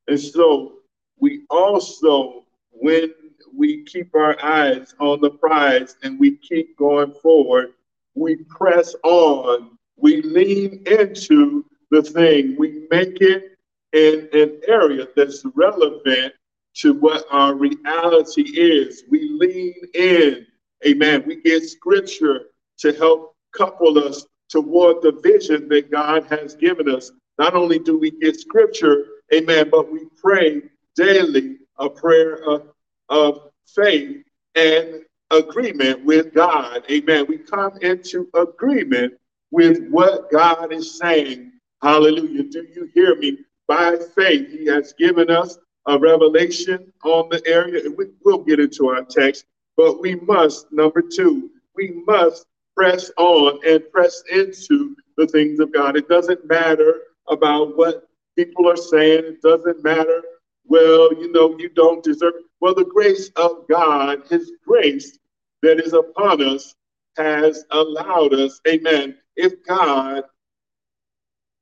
And 0.09 0.19
so 0.19 0.79
we 1.17 1.43
also, 1.49 2.43
when 2.71 3.13
we 3.55 3.85
keep 3.85 4.13
our 4.15 4.37
eyes 4.43 4.95
on 4.99 5.21
the 5.21 5.29
prize 5.29 5.95
and 6.03 6.19
we 6.19 6.35
keep 6.35 6.75
going 6.77 7.13
forward, 7.13 7.73
we 8.17 8.37
press 8.49 8.95
on, 9.03 9.77
we 9.95 10.21
lean 10.21 10.83
into 10.85 11.65
the 11.91 12.01
thing, 12.01 12.55
we 12.57 12.87
make 12.91 13.21
it 13.21 13.57
in 13.93 14.29
an 14.33 14.59
area 14.67 15.07
that's 15.15 15.43
relevant 15.55 16.33
to 16.75 16.93
what 16.93 17.25
our 17.31 17.55
reality 17.55 18.43
is. 18.43 19.03
We 19.09 19.29
lean 19.29 19.73
in, 19.93 20.45
amen. 20.85 21.23
We 21.25 21.41
get 21.41 21.63
scripture 21.63 22.47
to 22.79 22.93
help 22.93 23.35
couple 23.55 23.97
us 23.97 24.25
toward 24.49 25.01
the 25.01 25.19
vision 25.23 25.67
that 25.69 25.91
God 25.91 26.25
has 26.25 26.55
given 26.55 26.93
us. 26.93 27.11
Not 27.39 27.55
only 27.55 27.79
do 27.79 27.97
we 27.97 28.11
get 28.11 28.39
scripture, 28.39 29.05
amen, 29.33 29.69
but 29.71 29.91
we 29.91 30.01
pray 30.21 30.61
daily 30.95 31.57
a 31.79 31.89
prayer 31.89 32.43
of, 32.47 32.67
of 33.09 33.49
faith 33.67 34.23
and 34.55 35.03
agreement 35.31 36.03
with 36.05 36.33
God. 36.33 36.83
Amen. 36.89 37.25
We 37.27 37.39
come 37.39 37.77
into 37.81 38.29
agreement 38.33 39.13
with 39.51 39.87
what 39.89 40.31
God 40.31 40.71
is 40.73 40.97
saying. 40.97 41.51
Hallelujah. 41.81 42.43
Do 42.43 42.65
you 42.73 42.89
hear 42.93 43.15
me? 43.15 43.39
By 43.67 43.97
faith, 44.15 44.49
He 44.51 44.65
has 44.67 44.93
given 44.93 45.29
us 45.29 45.57
a 45.87 45.97
revelation 45.97 46.91
on 47.03 47.29
the 47.29 47.41
area. 47.45 47.85
And 47.85 47.97
we, 47.97 48.07
will 48.23 48.43
get 48.43 48.59
into 48.59 48.87
our 48.89 49.03
text, 49.03 49.45
but 49.75 50.01
we 50.01 50.15
must, 50.15 50.71
number 50.71 51.01
two, 51.01 51.49
we 51.75 52.03
must 52.05 52.45
press 52.75 53.11
on 53.17 53.59
and 53.65 53.83
press 53.91 54.23
into 54.31 54.95
the 55.17 55.27
things 55.27 55.59
of 55.59 55.73
God. 55.73 55.97
It 55.97 56.07
doesn't 56.09 56.45
matter 56.47 57.01
about 57.29 57.77
what 57.77 58.07
people 58.35 58.69
are 58.69 58.77
saying, 58.77 59.23
it 59.25 59.41
doesn't 59.41 59.83
matter, 59.83 60.23
well, 60.65 61.13
you 61.13 61.31
know, 61.31 61.57
you 61.57 61.69
don't 61.69 62.03
deserve. 62.03 62.33
Well, 62.59 62.73
the 62.73 62.85
grace 62.85 63.29
of 63.35 63.67
God, 63.69 64.23
His 64.29 64.51
grace 64.65 65.17
that 65.61 65.79
is 65.79 65.93
upon 65.93 66.41
us, 66.41 66.75
has 67.17 67.65
allowed 67.71 68.33
us, 68.33 68.61
amen. 68.67 69.17
If 69.35 69.65
God 69.65 70.23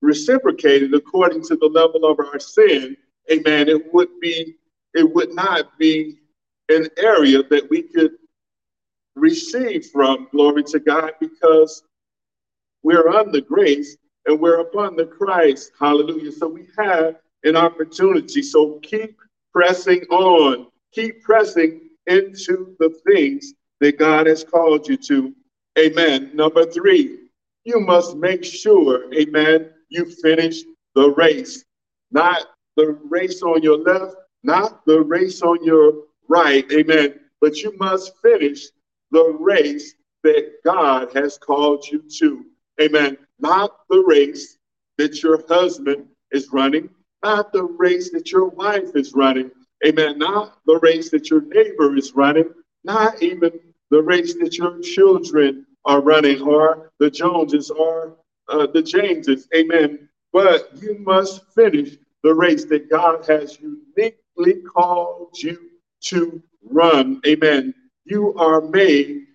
reciprocated 0.01 0.93
according 0.93 1.43
to 1.43 1.55
the 1.55 1.67
level 1.67 2.05
of 2.05 2.19
our 2.19 2.39
sin, 2.39 2.97
amen, 3.31 3.69
it 3.69 3.93
would 3.93 4.19
be, 4.19 4.57
it 4.93 5.13
would 5.15 5.33
not 5.33 5.77
be 5.77 6.17
an 6.69 6.87
area 6.97 7.41
that 7.49 7.69
we 7.69 7.83
could 7.83 8.11
receive 9.15 9.85
from, 9.87 10.27
glory 10.31 10.63
to 10.63 10.79
God, 10.79 11.13
because 11.19 11.83
we're 12.83 13.09
on 13.09 13.31
the 13.31 13.41
grace 13.41 13.97
and 14.25 14.39
we're 14.39 14.59
upon 14.59 14.95
the 14.95 15.05
Christ. 15.05 15.71
Hallelujah. 15.79 16.31
So 16.31 16.47
we 16.47 16.67
have 16.77 17.15
an 17.43 17.55
opportunity. 17.55 18.41
So 18.41 18.79
keep 18.83 19.17
pressing 19.53 20.01
on, 20.09 20.67
keep 20.95 21.21
pressing 21.21 21.81
into 22.07 22.75
the 22.79 22.89
things 23.05 23.53
that 23.81 23.99
God 23.99 24.27
has 24.27 24.43
called 24.43 24.87
you 24.87 24.95
to. 24.97 25.35
Amen. 25.77 26.31
Number 26.33 26.65
three, 26.65 27.27
you 27.65 27.81
must 27.81 28.15
make 28.15 28.45
sure, 28.45 29.13
amen, 29.13 29.71
you 29.89 30.05
finish 30.05 30.61
the 30.95 31.09
race. 31.11 31.65
Not 32.11 32.45
the 32.77 32.97
race 33.09 33.41
on 33.41 33.61
your 33.61 33.77
left, 33.77 34.15
not 34.43 34.85
the 34.85 35.01
race 35.01 35.41
on 35.41 35.63
your 35.63 36.03
right, 36.29 36.65
amen, 36.71 37.19
but 37.41 37.57
you 37.57 37.75
must 37.77 38.17
finish 38.21 38.67
the 39.11 39.35
race 39.39 39.95
that 40.23 40.53
God 40.63 41.11
has 41.13 41.37
called 41.37 41.85
you 41.87 42.03
to. 42.19 42.45
Amen. 42.81 43.17
Not 43.39 43.71
the 43.89 44.03
race 44.07 44.57
that 44.97 45.21
your 45.21 45.45
husband 45.47 46.07
is 46.31 46.51
running, 46.53 46.89
not 47.23 47.51
the 47.51 47.63
race 47.63 48.11
that 48.11 48.31
your 48.31 48.47
wife 48.49 48.95
is 48.95 49.13
running. 49.13 49.51
Amen. 49.85 50.17
Not 50.17 50.57
the 50.65 50.79
race 50.79 51.11
that 51.11 51.29
your 51.29 51.41
neighbor 51.41 51.95
is 51.95 52.13
running, 52.15 52.49
not 52.83 53.21
even 53.21 53.51
the 53.91 54.01
race 54.01 54.33
that 54.35 54.57
your 54.57 54.79
children 54.81 55.65
are 55.85 56.01
running, 56.01 56.41
or 56.41 56.91
the 56.99 57.11
Joneses 57.11 57.69
or 57.69 58.17
uh, 58.49 58.67
the 58.67 58.81
Jameses. 58.81 59.47
Amen. 59.55 60.09
But 60.33 60.71
you 60.81 60.97
must 60.99 61.45
finish 61.53 61.97
the 62.23 62.33
race 62.33 62.65
that 62.65 62.89
God 62.89 63.25
has 63.27 63.59
uniquely 63.59 64.61
called 64.63 65.37
you 65.37 65.69
to 66.05 66.41
run. 66.63 67.21
Amen. 67.27 67.73
You 68.05 68.33
are 68.35 68.61
made, 68.61 69.27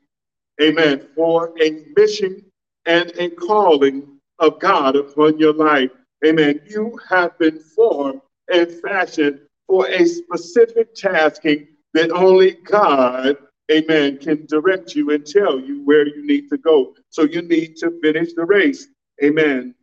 amen, 0.61 1.09
for 1.15 1.53
a 1.63 1.85
mission 1.97 2.45
and 2.87 3.13
a 3.19 3.31
calling 3.31 4.19
of 4.41 4.59
God 4.59 4.97
upon 4.97 5.39
your 5.39 5.55
life. 5.55 5.91
Amen. 6.27 6.61
You 6.69 6.99
have 7.09 7.39
been 7.39 7.61
formed 7.61 8.21
and 8.53 8.71
fashioned 8.83 9.41
for 9.71 9.87
a 9.87 10.05
specific 10.05 10.97
tasking 10.97 11.69
that 11.95 12.11
only 12.11 12.55
God, 12.65 13.37
amen, 13.71 14.19
can 14.19 14.45
direct 14.47 14.97
you 14.97 15.13
and 15.13 15.25
tell 15.25 15.61
you 15.61 15.85
where 15.85 16.05
you 16.09 16.27
need 16.27 16.49
to 16.49 16.59
go. 16.59 16.93
So 17.11 17.23
you 17.23 17.43
need 17.43 17.77
to 17.77 17.97
finish 18.03 18.33
the 18.33 18.45
race. 18.45 18.89
Amen. 19.23 19.77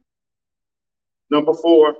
Number 1.29 1.53
four, 1.53 1.95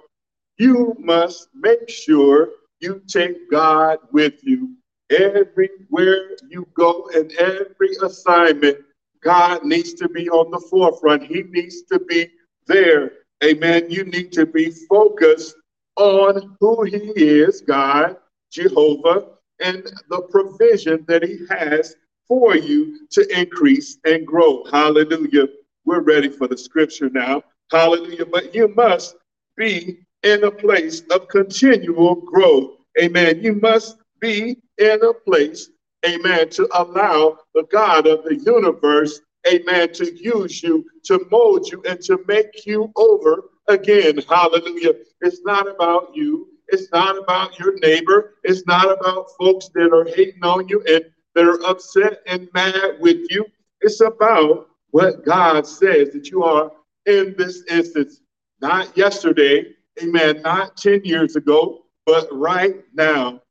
you 0.58 0.98
must 1.00 1.48
make 1.56 1.88
sure 1.88 2.50
you 2.82 3.02
take 3.08 3.50
God 3.50 4.00
with 4.12 4.44
you 4.44 4.76
everywhere 5.10 6.36
you 6.50 6.68
go 6.74 7.10
and 7.16 7.32
every 7.34 7.96
assignment. 8.04 8.80
God 9.24 9.64
needs 9.64 9.94
to 9.94 10.10
be 10.10 10.30
on 10.30 10.52
the 10.52 10.60
forefront. 10.70 11.24
He 11.24 11.44
needs 11.44 11.84
to 11.84 12.00
be 12.00 12.28
there. 12.66 13.14
Amen. 13.46 13.90
You 13.90 14.04
need 14.04 14.34
to 14.34 14.46
be 14.46 14.72
focused 14.90 15.56
on 15.98 16.56
who 16.60 16.84
He 16.84 16.98
is, 16.98 17.62
God, 17.62 18.18
Jehovah, 18.52 19.26
and 19.60 19.90
the 20.10 20.22
provision 20.30 21.06
that 21.08 21.24
He 21.24 21.40
has 21.50 21.96
for 22.28 22.56
you 22.56 23.08
to 23.12 23.40
increase 23.40 23.98
and 24.06 24.26
grow. 24.26 24.64
Hallelujah. 24.66 25.48
We're 25.86 26.02
ready 26.02 26.30
for 26.30 26.48
the 26.48 26.58
scripture 26.58 27.10
now. 27.10 27.44
Hallelujah. 27.72 28.26
But 28.26 28.54
you 28.54 28.68
must 28.76 29.16
be 29.56 30.00
in 30.24 30.44
a 30.44 30.52
place 30.52 31.02
of 31.12 31.28
continual 31.30 32.16
growth. 32.16 32.78
Amen. 33.02 33.42
You 33.42 33.54
must 33.54 33.98
be 34.20 34.58
in 34.78 35.04
a 35.04 35.14
place, 35.14 35.70
amen, 36.06 36.50
to 36.50 36.68
allow 36.74 37.38
the 37.54 37.64
God 37.72 38.08
of 38.08 38.24
the 38.24 38.36
universe, 38.36 39.22
amen, 39.48 39.94
to 39.94 40.14
use 40.16 40.64
you, 40.64 40.86
to 41.06 41.26
mold 41.32 41.72
you, 41.72 41.82
and 41.88 42.02
to 42.02 42.20
make 42.28 42.66
you 42.66 42.92
over 42.96 43.44
again. 43.68 44.20
Hallelujah. 44.30 44.94
It's 45.22 45.42
not 45.44 45.68
about 45.68 46.16
you. 46.16 46.50
It's 46.70 46.92
not 46.92 47.18
about 47.18 47.58
your 47.60 47.78
neighbor. 47.80 48.36
It's 48.44 48.66
not 48.66 48.92
about 48.92 49.28
folks 49.40 49.70
that 49.74 49.94
are 49.94 50.06
hating 50.06 50.44
on 50.44 50.68
you 50.68 50.84
and 50.88 51.06
that 51.36 51.46
are 51.46 51.64
upset 51.66 52.20
and 52.28 52.50
mad 52.54 52.98
with 53.00 53.30
you. 53.30 53.46
It's 53.82 54.02
about 54.02 54.70
what 54.92 55.24
God 55.24 55.66
says 55.68 56.12
that 56.12 56.30
you 56.30 56.44
are 56.44 56.72
in 57.06 57.36
this 57.38 57.64
instance, 57.70 58.22
not 58.62 58.96
yesterday, 58.98 59.66
amen, 60.02 60.42
not 60.42 60.76
10 60.78 61.02
years 61.04 61.36
ago, 61.36 61.84
but 62.06 62.28
right 62.32 62.84
now. 62.94 63.42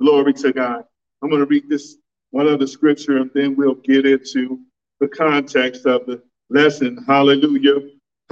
Glory 0.00 0.32
to 0.34 0.52
God. 0.52 0.84
I'm 1.22 1.28
going 1.28 1.40
to 1.40 1.46
read 1.46 1.68
this 1.68 1.96
one 2.30 2.48
other 2.48 2.66
scripture 2.66 3.18
and 3.18 3.30
then 3.34 3.56
we'll 3.56 3.74
get 3.76 4.06
into 4.06 4.60
the 5.00 5.08
context 5.08 5.86
of 5.86 6.06
the 6.06 6.22
lesson. 6.50 7.04
Hallelujah. 7.06 7.80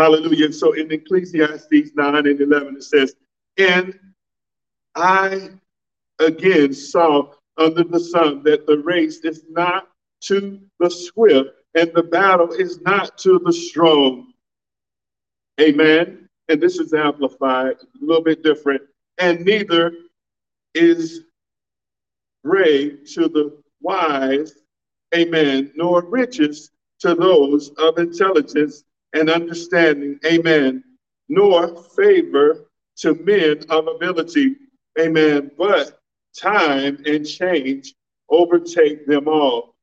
Hallelujah. 0.02 0.52
So 0.52 0.72
in 0.72 0.90
Ecclesiastes 0.90 1.92
9 1.94 2.26
and 2.26 2.40
11, 2.40 2.74
it 2.74 2.82
says, 2.82 3.14
And 3.56 3.96
I 4.96 5.50
again 6.18 6.72
saw 6.72 7.30
under 7.56 7.84
the 7.84 8.00
sun 8.00 8.42
that 8.42 8.66
the 8.66 8.78
race 8.78 9.18
is 9.18 9.44
not 9.48 9.86
to 10.22 10.60
the 10.80 10.90
swift 10.90 11.50
and 11.76 11.92
the 11.94 12.02
battle 12.02 12.50
is 12.50 12.80
not 12.80 13.16
to 13.18 13.40
the 13.44 13.52
strong. 13.52 14.32
Amen. 15.60 16.28
And 16.48 16.60
this 16.60 16.80
is 16.80 16.92
amplified, 16.92 17.76
a 17.76 18.04
little 18.04 18.24
bit 18.24 18.42
different. 18.42 18.82
And 19.18 19.44
neither 19.44 19.92
is 20.74 21.20
great 22.44 23.06
to 23.10 23.28
the 23.28 23.56
wise, 23.80 24.56
amen, 25.14 25.70
nor 25.76 26.04
riches 26.04 26.72
to 26.98 27.14
those 27.14 27.70
of 27.78 27.98
intelligence 27.98 28.82
and 29.14 29.30
understanding, 29.30 30.18
amen, 30.26 30.84
nor 31.28 31.82
favor 31.96 32.66
to 32.96 33.14
men 33.14 33.64
of 33.68 33.86
ability, 33.86 34.56
amen, 34.98 35.50
but 35.56 36.00
time 36.36 37.02
and 37.06 37.26
change 37.26 37.94
overtake 38.30 39.06
them 39.06 39.28
all. 39.28 39.74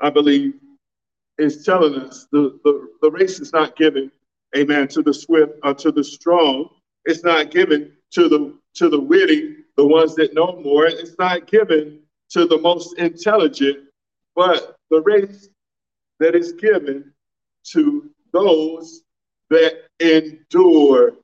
I 0.00 0.10
believe 0.10 0.54
is 1.38 1.64
telling 1.64 1.94
us 1.94 2.26
the, 2.32 2.58
the, 2.64 2.88
the 3.02 3.10
race 3.10 3.40
is 3.40 3.52
not 3.52 3.76
given, 3.76 4.10
amen, 4.56 4.88
to 4.88 5.02
the 5.02 5.12
swift 5.12 5.52
or 5.62 5.74
to 5.74 5.92
the 5.92 6.04
strong. 6.04 6.68
It's 7.04 7.24
not 7.24 7.50
given 7.50 7.92
to 8.12 8.28
the 8.28 8.58
to 8.74 8.88
the 8.88 9.00
witty 9.00 9.56
the 9.76 9.86
ones 9.86 10.14
that 10.16 10.34
know 10.34 10.60
more. 10.62 10.86
It's 10.86 11.16
not 11.18 11.46
given 11.46 12.00
to 12.30 12.46
the 12.46 12.58
most 12.58 12.98
intelligent, 12.98 13.88
but 14.34 14.76
the 14.90 15.00
race 15.02 15.48
that 16.18 16.34
is 16.34 16.52
given 16.52 17.12
to 17.72 18.10
those 18.32 19.02
that 19.50 19.86
endure, 20.00 21.14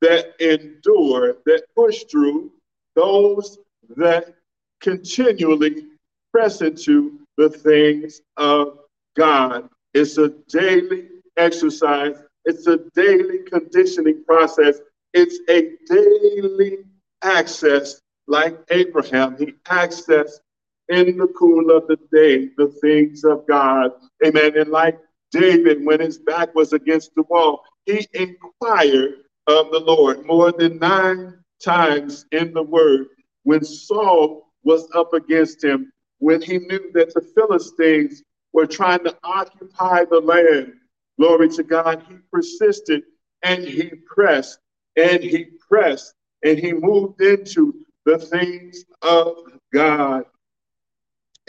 that 0.00 0.34
endure, 0.40 1.36
that 1.46 1.62
push 1.76 2.04
through, 2.10 2.50
those 2.94 3.58
that 3.96 4.34
continually 4.80 5.86
press 6.32 6.60
into 6.60 7.20
the 7.36 7.48
things 7.48 8.20
of 8.36 8.78
God. 9.16 9.68
It's 9.94 10.18
a 10.18 10.30
daily 10.48 11.08
exercise, 11.36 12.16
it's 12.44 12.66
a 12.66 12.78
daily 12.94 13.38
conditioning 13.46 14.24
process, 14.24 14.80
it's 15.14 15.38
a 15.48 15.76
daily 15.88 16.78
access 17.22 18.00
like 18.26 18.58
Abraham. 18.70 19.36
He 19.38 19.52
accessed 19.66 20.40
in 20.88 21.16
the 21.16 21.28
cool 21.38 21.70
of 21.70 21.86
the 21.86 21.98
day 22.12 22.50
the 22.56 22.68
things 22.80 23.24
of 23.24 23.46
God. 23.46 23.92
Amen. 24.24 24.56
And 24.56 24.70
like 24.70 24.98
David, 25.32 25.84
when 25.84 26.00
his 26.00 26.18
back 26.18 26.54
was 26.54 26.72
against 26.72 27.14
the 27.14 27.22
wall, 27.24 27.64
he 27.86 28.06
inquired 28.12 29.14
of 29.46 29.70
the 29.72 29.80
Lord 29.80 30.24
more 30.26 30.52
than 30.52 30.78
nine 30.78 31.38
times 31.62 32.26
in 32.32 32.52
the 32.52 32.62
word. 32.62 33.06
When 33.44 33.64
Saul 33.64 34.52
was 34.62 34.88
up 34.94 35.14
against 35.14 35.64
him, 35.64 35.90
when 36.18 36.40
he 36.40 36.58
knew 36.58 36.92
that 36.94 37.12
the 37.14 37.22
Philistines 37.34 38.22
were 38.52 38.66
trying 38.66 39.02
to 39.04 39.16
occupy 39.24 40.04
the 40.04 40.20
land, 40.20 40.74
glory 41.18 41.48
to 41.50 41.62
God, 41.62 42.04
he 42.08 42.16
persisted 42.30 43.02
and 43.42 43.64
he 43.64 43.90
pressed 44.06 44.58
and 44.96 45.22
he 45.22 45.46
pressed 45.68 46.14
and 46.44 46.58
he 46.58 46.72
moved 46.72 47.20
into 47.20 47.74
the 48.04 48.18
things 48.18 48.84
of 49.02 49.34
God. 49.72 50.24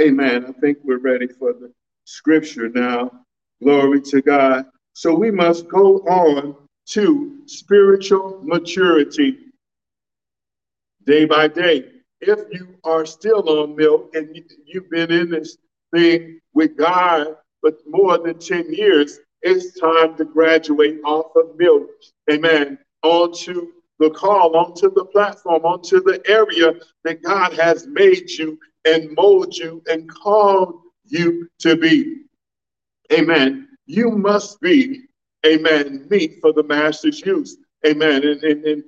Amen. 0.01 0.45
I 0.47 0.51
think 0.59 0.79
we're 0.83 0.97
ready 0.97 1.27
for 1.27 1.53
the 1.53 1.71
scripture 2.05 2.69
now. 2.69 3.11
Glory 3.61 4.01
to 4.01 4.21
God. 4.21 4.65
So 4.93 5.13
we 5.13 5.31
must 5.31 5.67
go 5.67 5.99
on 5.99 6.55
to 6.89 7.39
spiritual 7.45 8.41
maturity 8.43 9.37
day 11.05 11.25
by 11.25 11.47
day. 11.47 11.85
If 12.21 12.39
you 12.51 12.75
are 12.83 13.05
still 13.05 13.47
on 13.49 13.75
milk 13.75 14.15
and 14.15 14.37
you've 14.65 14.89
been 14.89 15.11
in 15.11 15.29
this 15.29 15.57
thing 15.93 16.39
with 16.53 16.77
God 16.77 17.35
for 17.61 17.71
more 17.87 18.17
than 18.17 18.39
10 18.39 18.73
years, 18.73 19.19
it's 19.41 19.77
time 19.79 20.15
to 20.17 20.25
graduate 20.25 20.99
off 21.03 21.35
of 21.35 21.57
milk. 21.57 21.89
Amen. 22.31 22.77
Onto 23.01 23.71
the 23.99 24.09
call, 24.11 24.55
onto 24.55 24.93
the 24.93 25.05
platform, 25.05 25.63
onto 25.65 26.01
the 26.01 26.21
area 26.27 26.73
that 27.03 27.21
God 27.21 27.53
has 27.53 27.85
made 27.87 28.29
you 28.31 28.57
and 28.85 29.13
molded 29.15 29.57
you 29.57 29.81
and 29.87 30.09
called 30.09 30.75
you 31.05 31.47
to 31.59 31.75
be. 31.75 32.23
Amen. 33.13 33.67
You 33.85 34.11
must 34.11 34.59
be, 34.61 35.03
amen, 35.45 36.07
meet 36.09 36.39
for 36.41 36.53
the 36.53 36.63
master's 36.63 37.21
use. 37.25 37.57
Amen. 37.85 38.23
And, 38.23 38.43
and, 38.43 38.65
and 38.65 38.83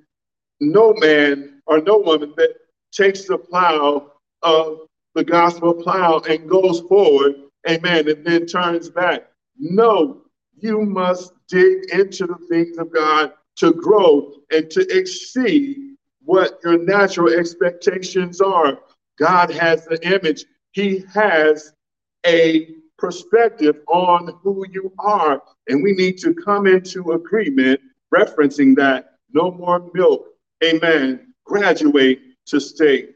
no 0.59 0.93
man 0.93 1.61
or 1.67 1.81
no 1.81 1.97
woman 1.97 2.33
that 2.37 2.55
takes 2.91 3.25
the 3.25 3.37
plow 3.37 4.11
of 4.41 4.79
the 5.15 5.23
gospel 5.23 5.73
plow 5.73 6.19
and 6.27 6.49
goes 6.49 6.81
forward, 6.81 7.35
amen, 7.69 8.09
and 8.09 8.25
then 8.25 8.45
turns 8.45 8.89
back. 8.89 9.29
No, 9.57 10.21
you 10.57 10.81
must 10.81 11.33
dig 11.47 11.89
into 11.91 12.25
the 12.25 12.37
things 12.49 12.77
of 12.77 12.93
God 12.93 13.33
to 13.57 13.73
grow 13.73 14.33
and 14.51 14.69
to 14.71 14.81
exceed 14.97 15.95
what 16.23 16.59
your 16.63 16.77
natural 16.77 17.33
expectations 17.33 18.41
are. 18.41 18.79
God 19.17 19.51
has 19.51 19.85
the 19.85 19.99
image, 20.07 20.45
He 20.71 21.05
has 21.13 21.73
a 22.25 22.75
perspective 23.05 23.81
on 23.87 24.33
who 24.41 24.65
you 24.71 24.91
are. 24.97 25.39
And 25.67 25.83
we 25.83 25.93
need 25.93 26.17
to 26.19 26.33
come 26.33 26.65
into 26.65 27.11
agreement, 27.11 27.79
referencing 28.11 28.75
that 28.77 29.17
no 29.31 29.51
more 29.51 29.91
milk, 29.93 30.25
amen, 30.63 31.33
graduate 31.45 32.19
to 32.47 32.59
state. 32.59 33.15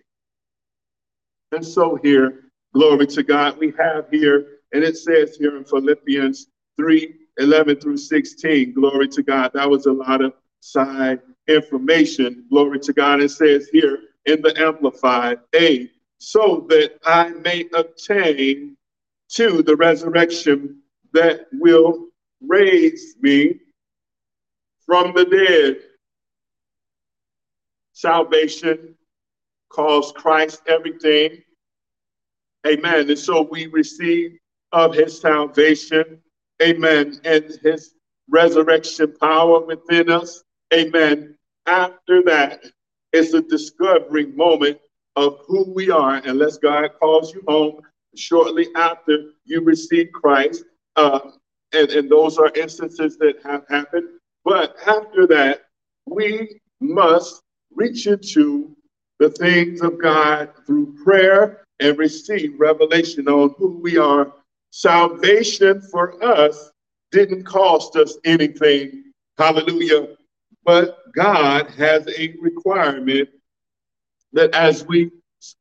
And 1.52 1.66
so 1.66 1.98
here, 2.04 2.52
glory 2.76 3.08
to 3.08 3.24
God, 3.24 3.58
we 3.58 3.74
have 3.80 4.06
here, 4.12 4.60
and 4.74 4.84
it 4.84 4.96
says 4.96 5.36
here 5.38 5.58
in 5.58 5.66
Philippians 5.66 6.48
3 6.78 7.16
11 7.40 7.80
through 7.80 7.98
16, 7.98 8.74
glory 8.74 9.08
to 9.08 9.24
God. 9.24 9.50
That 9.54 9.70
was 9.70 9.86
a 9.86 9.94
lot 9.94 10.22
of 10.22 10.34
side 10.60 11.20
information, 11.48 12.46
glory 12.52 12.80
to 12.82 12.94
God. 12.94 13.22
It 13.22 13.32
says 13.32 13.70
here 13.72 13.98
in 14.26 14.42
the 14.42 14.54
Amplified, 14.62 15.40
A, 15.56 15.90
so 16.20 16.68
that 16.70 17.00
I 17.06 17.30
may 17.30 17.66
obtain 17.74 18.76
to 19.30 19.62
the 19.62 19.76
resurrection 19.76 20.82
that 21.14 21.42
will 21.54 22.08
raise 22.42 23.16
me 23.22 23.60
from 24.86 25.14
the 25.14 25.26
dead. 25.26 25.78
Salvation 27.94 28.96
calls 29.70 30.12
Christ 30.14 30.62
everything. 30.68 31.44
Amen. 32.68 33.10
And 33.10 33.20
so 33.20 33.42
we 33.44 33.68
receive 33.68 34.38
of 34.72 34.94
his 34.94 35.20
salvation. 35.20 36.22
Amen. 36.62 37.20
And 37.24 37.58
his 37.64 37.94
resurrection 38.30 39.16
power 39.20 39.60
within 39.66 40.10
us. 40.10 40.44
Amen. 40.74 41.36
After 41.66 42.24
that, 42.24 42.64
it's 43.14 43.34
a 43.34 43.42
discovery 43.42 44.28
moment 44.28 44.80
of 45.16 45.40
who 45.48 45.72
we 45.74 45.90
are, 45.90 46.16
unless 46.26 46.58
God 46.58 46.92
calls 47.00 47.34
you 47.34 47.44
home 47.48 47.82
shortly 48.20 48.68
after 48.76 49.32
you 49.46 49.62
receive 49.62 50.12
Christ. 50.12 50.66
Uh, 50.96 51.20
and, 51.74 51.90
and 51.92 52.10
those 52.10 52.38
are 52.38 52.52
instances 52.56 53.18
that 53.18 53.42
have 53.44 53.64
happened. 53.70 54.08
But 54.44 54.76
after 54.88 55.28
that, 55.28 55.62
we 56.06 56.60
must 56.80 57.42
reach 57.76 58.08
into 58.08 58.76
the 59.20 59.30
things 59.30 59.82
of 59.82 60.02
God 60.02 60.50
through 60.66 60.96
prayer 61.04 61.64
and 61.80 61.98
receive 61.98 62.60
revelation 62.60 63.28
on 63.28 63.54
who 63.58 63.78
we 63.78 63.98
are. 63.98 64.34
Salvation 64.72 65.82
for 65.92 66.24
us 66.24 66.72
didn't 67.12 67.44
cost 67.44 67.96
us 67.96 68.18
anything. 68.26 69.12
Hallelujah. 69.38 70.16
But 70.64 70.98
God 71.16 71.70
has 71.72 72.08
a 72.08 72.36
requirement 72.42 73.30
that 74.34 74.54
as 74.54 74.86
we 74.86 75.12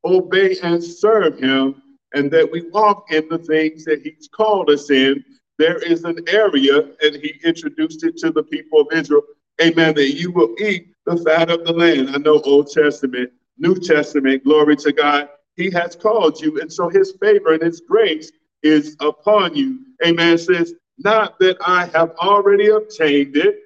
obey 0.05 0.57
and 0.61 0.83
serve 0.83 1.39
Him, 1.39 1.81
and 2.13 2.31
that 2.31 2.49
we 2.51 2.69
walk 2.69 3.11
in 3.11 3.27
the 3.29 3.37
things 3.37 3.85
that 3.85 4.01
He's 4.01 4.27
called 4.31 4.69
us 4.69 4.89
in, 4.89 5.23
there 5.57 5.77
is 5.77 6.03
an 6.03 6.19
area, 6.27 6.89
and 7.01 7.15
He 7.15 7.35
introduced 7.43 8.03
it 8.03 8.17
to 8.17 8.31
the 8.31 8.43
people 8.43 8.81
of 8.81 8.87
Israel. 8.91 9.23
Amen. 9.61 9.95
That 9.95 10.13
you 10.13 10.31
will 10.31 10.55
eat 10.59 10.93
the 11.05 11.17
fat 11.17 11.49
of 11.49 11.65
the 11.65 11.73
land. 11.73 12.09
I 12.11 12.17
know 12.17 12.41
Old 12.41 12.71
Testament, 12.71 13.31
New 13.57 13.75
Testament, 13.75 14.43
glory 14.43 14.75
to 14.77 14.91
God. 14.91 15.29
He 15.55 15.69
has 15.71 15.95
called 15.95 16.39
you, 16.39 16.61
and 16.61 16.71
so 16.71 16.89
His 16.89 17.17
favor 17.21 17.53
and 17.53 17.61
His 17.61 17.81
grace 17.81 18.31
is 18.63 18.95
upon 18.99 19.55
you. 19.55 19.79
Amen. 20.05 20.37
Says, 20.37 20.73
not 20.97 21.39
that 21.39 21.57
I 21.65 21.85
have 21.87 22.11
already 22.21 22.67
obtained 22.67 23.37
it, 23.37 23.59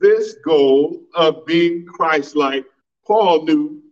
this 0.00 0.36
goal 0.44 1.02
of 1.14 1.46
being 1.46 1.86
Christ 1.86 2.36
like. 2.36 2.64
Paul 3.06 3.44
knew 3.44 3.82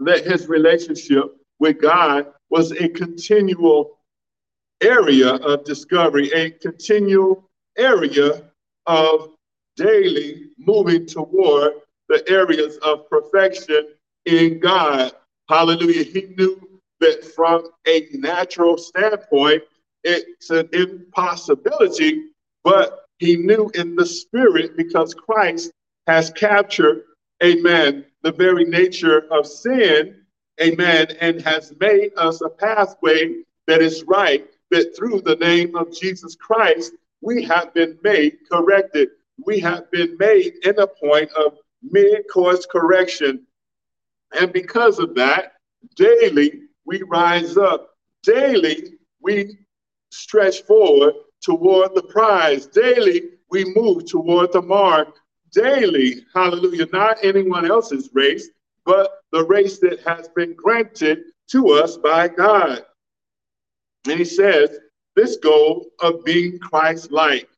that 0.00 0.24
his 0.24 0.48
relationship 0.48 1.36
with 1.62 1.80
God 1.80 2.26
was 2.50 2.72
a 2.72 2.88
continual 2.88 3.96
area 4.82 5.34
of 5.34 5.62
discovery, 5.64 6.28
a 6.32 6.50
continual 6.50 7.48
area 7.78 8.50
of 8.86 9.28
daily 9.76 10.50
moving 10.58 11.06
toward 11.06 11.74
the 12.08 12.28
areas 12.28 12.78
of 12.78 13.08
perfection 13.08 13.90
in 14.26 14.58
God. 14.58 15.12
Hallelujah. 15.48 16.02
He 16.02 16.34
knew 16.36 16.80
that 16.98 17.24
from 17.24 17.68
a 17.86 18.08
natural 18.12 18.76
standpoint, 18.76 19.62
it's 20.02 20.50
an 20.50 20.68
impossibility, 20.72 22.24
but 22.64 23.04
he 23.20 23.36
knew 23.36 23.70
in 23.76 23.94
the 23.94 24.06
spirit 24.06 24.76
because 24.76 25.14
Christ 25.14 25.70
has 26.08 26.28
captured, 26.30 27.04
amen, 27.40 28.04
the 28.22 28.32
very 28.32 28.64
nature 28.64 29.28
of 29.30 29.46
sin 29.46 30.21
amen, 30.60 31.08
and 31.20 31.40
has 31.42 31.72
made 31.80 32.12
us 32.16 32.40
a 32.40 32.48
pathway 32.48 33.42
that 33.66 33.80
is 33.80 34.04
right, 34.04 34.46
that 34.70 34.96
through 34.96 35.20
the 35.22 35.36
name 35.36 35.76
of 35.76 35.96
Jesus 35.96 36.34
Christ, 36.36 36.92
we 37.20 37.42
have 37.44 37.72
been 37.74 37.98
made 38.02 38.38
corrected. 38.50 39.10
We 39.44 39.60
have 39.60 39.90
been 39.90 40.16
made 40.18 40.54
in 40.64 40.78
a 40.78 40.86
point 40.86 41.30
of 41.32 41.58
mid 41.82 42.24
course 42.32 42.66
correction. 42.66 43.46
And 44.38 44.52
because 44.52 44.98
of 44.98 45.14
that, 45.14 45.54
daily 45.96 46.62
we 46.84 47.02
rise 47.02 47.56
up. 47.56 47.90
Daily 48.22 48.94
we 49.20 49.58
stretch 50.10 50.62
forward 50.62 51.14
toward 51.40 51.94
the 51.94 52.02
prize. 52.02 52.66
Daily 52.66 53.30
we 53.50 53.64
move 53.74 54.06
toward 54.06 54.52
the 54.52 54.62
mark. 54.62 55.08
Daily, 55.52 56.24
hallelujah, 56.34 56.86
not 56.92 57.18
anyone 57.22 57.70
else's 57.70 58.08
race, 58.14 58.48
but 58.86 59.21
the 59.32 59.44
race 59.44 59.78
that 59.80 60.00
has 60.00 60.28
been 60.28 60.54
granted 60.54 61.24
to 61.50 61.70
us 61.70 61.96
by 61.96 62.28
God. 62.28 62.84
And 64.08 64.18
he 64.18 64.24
says, 64.24 64.78
this 65.16 65.36
goal 65.36 65.86
of 66.00 66.24
being 66.24 66.58
Christ 66.58 67.10
like. 67.10 67.48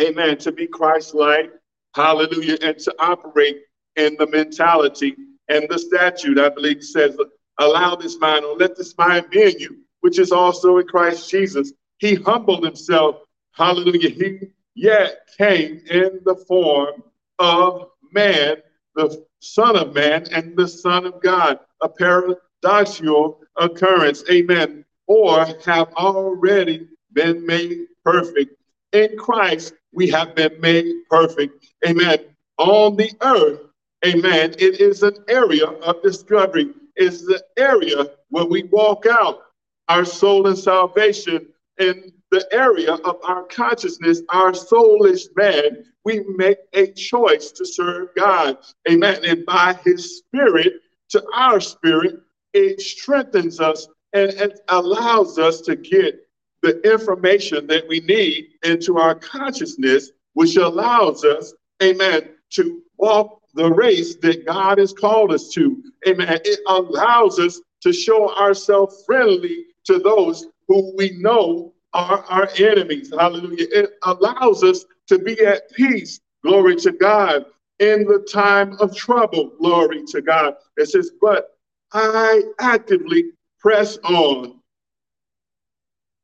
Amen. 0.00 0.38
To 0.38 0.52
be 0.52 0.66
Christ 0.66 1.14
like, 1.14 1.52
hallelujah, 1.94 2.58
and 2.62 2.78
to 2.78 2.94
operate 2.98 3.62
in 3.96 4.16
the 4.18 4.26
mentality 4.26 5.14
and 5.48 5.66
the 5.68 5.78
statute, 5.78 6.38
I 6.38 6.48
believe 6.48 6.82
says, 6.82 7.16
allow 7.58 7.94
this 7.94 8.18
mind 8.18 8.44
or 8.44 8.56
let 8.56 8.76
this 8.76 8.96
mind 8.96 9.28
be 9.30 9.42
in 9.42 9.58
you, 9.58 9.78
which 10.00 10.18
is 10.18 10.32
also 10.32 10.78
in 10.78 10.86
Christ 10.86 11.28
Jesus. 11.30 11.72
He 11.98 12.14
humbled 12.14 12.64
himself, 12.64 13.16
hallelujah. 13.52 14.08
He 14.08 14.38
yet 14.74 15.28
came 15.36 15.82
in 15.90 16.20
the 16.24 16.36
form 16.48 17.02
of 17.38 17.88
man, 18.12 18.56
the 18.94 19.24
Son 19.40 19.76
of 19.76 19.94
Man, 19.94 20.26
and 20.32 20.56
the 20.56 20.68
Son 20.68 21.06
of 21.06 21.20
God, 21.22 21.58
a 21.80 21.88
paradoxical 21.88 23.40
occurrence, 23.56 24.24
amen, 24.30 24.84
or 25.06 25.44
have 25.64 25.92
already 25.94 26.88
been 27.12 27.44
made 27.44 27.86
perfect. 28.04 28.54
In 28.92 29.16
Christ, 29.16 29.74
we 29.92 30.08
have 30.10 30.34
been 30.34 30.60
made 30.60 30.86
perfect, 31.10 31.66
amen. 31.86 32.18
On 32.58 32.96
the 32.96 33.10
earth, 33.22 33.60
amen, 34.04 34.54
it 34.58 34.80
is 34.80 35.02
an 35.02 35.16
area 35.28 35.66
of 35.66 36.02
discovery, 36.02 36.70
it's 36.96 37.24
the 37.24 37.42
area 37.56 38.06
where 38.28 38.44
we 38.44 38.64
walk 38.64 39.06
out 39.06 39.40
our 39.88 40.04
soul 40.04 40.46
and 40.46 40.58
salvation 40.58 41.46
in 41.78 42.12
the 42.32 42.48
area 42.50 42.94
of 42.94 43.18
our 43.24 43.44
consciousness, 43.44 44.22
our 44.30 44.52
soulish 44.52 45.26
man, 45.36 45.84
we 46.06 46.24
make 46.36 46.56
a 46.72 46.86
choice 46.92 47.52
to 47.52 47.66
serve 47.66 48.08
God. 48.16 48.56
Amen. 48.90 49.22
And 49.22 49.44
by 49.44 49.78
his 49.84 50.16
spirit 50.18 50.72
to 51.10 51.22
our 51.34 51.60
spirit, 51.60 52.20
it 52.54 52.80
strengthens 52.80 53.60
us 53.60 53.86
and, 54.14 54.30
and 54.30 54.54
allows 54.68 55.38
us 55.38 55.60
to 55.60 55.76
get 55.76 56.26
the 56.62 56.80
information 56.90 57.66
that 57.66 57.86
we 57.86 58.00
need 58.00 58.46
into 58.64 58.96
our 58.96 59.14
consciousness, 59.14 60.10
which 60.32 60.56
allows 60.56 61.24
us, 61.24 61.52
amen, 61.82 62.30
to 62.50 62.80
walk 62.96 63.42
the 63.54 63.70
race 63.70 64.16
that 64.22 64.46
God 64.46 64.78
has 64.78 64.94
called 64.94 65.34
us 65.34 65.50
to. 65.50 65.82
Amen. 66.08 66.40
It 66.46 66.60
allows 66.66 67.38
us 67.38 67.60
to 67.82 67.92
show 67.92 68.34
ourselves 68.34 69.04
friendly 69.04 69.66
to 69.84 69.98
those 69.98 70.46
who 70.66 70.94
we 70.96 71.18
know 71.18 71.74
are 71.94 72.24
our 72.28 72.48
enemies. 72.58 73.12
Hallelujah. 73.16 73.66
It 73.70 73.90
allows 74.04 74.62
us 74.62 74.84
to 75.08 75.18
be 75.18 75.38
at 75.44 75.70
peace. 75.72 76.20
Glory 76.42 76.76
to 76.76 76.92
God. 76.92 77.46
In 77.78 78.04
the 78.04 78.26
time 78.32 78.76
of 78.80 78.94
trouble. 78.96 79.52
Glory 79.58 80.04
to 80.08 80.22
God. 80.22 80.54
It 80.76 80.88
says, 80.88 81.10
but 81.20 81.50
I 81.92 82.42
actively 82.58 83.32
press 83.60 83.98
on. 84.04 84.60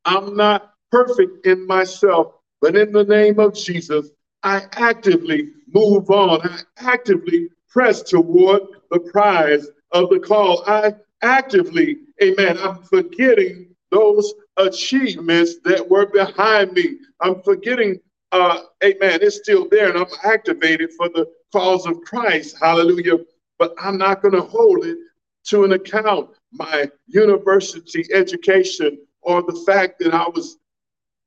I'm 0.05 0.35
not 0.35 0.73
perfect 0.91 1.45
in 1.45 1.67
myself, 1.67 2.33
but 2.61 2.75
in 2.75 2.91
the 2.91 3.03
name 3.03 3.39
of 3.39 3.53
Jesus, 3.53 4.09
I 4.43 4.63
actively 4.73 5.49
move 5.67 6.09
on. 6.09 6.41
I 6.41 6.61
actively 6.77 7.49
press 7.69 8.01
toward 8.01 8.61
the 8.89 8.99
prize 8.99 9.67
of 9.91 10.09
the 10.09 10.19
call. 10.19 10.63
I 10.65 10.95
actively, 11.21 11.97
amen, 12.23 12.57
I'm 12.57 12.81
forgetting 12.83 13.68
those 13.91 14.33
achievements 14.57 15.55
that 15.63 15.89
were 15.89 16.07
behind 16.07 16.73
me. 16.73 16.97
I'm 17.21 17.41
forgetting, 17.41 17.99
uh, 18.31 18.61
amen, 18.83 19.19
it's 19.21 19.37
still 19.37 19.67
there 19.69 19.89
and 19.89 19.97
I'm 19.97 20.31
activated 20.31 20.91
for 20.93 21.09
the 21.09 21.27
cause 21.51 21.85
of 21.85 22.01
Christ. 22.01 22.57
Hallelujah. 22.59 23.17
But 23.57 23.73
I'm 23.79 23.97
not 23.97 24.21
going 24.21 24.35
to 24.35 24.41
hold 24.41 24.85
it 24.85 24.97
to 25.45 25.63
an 25.63 25.73
account 25.73 26.29
my 26.51 26.89
university 27.07 28.05
education 28.13 28.97
or 29.21 29.41
the 29.41 29.63
fact 29.65 29.99
that 29.99 30.13
I 30.13 30.27
was 30.29 30.57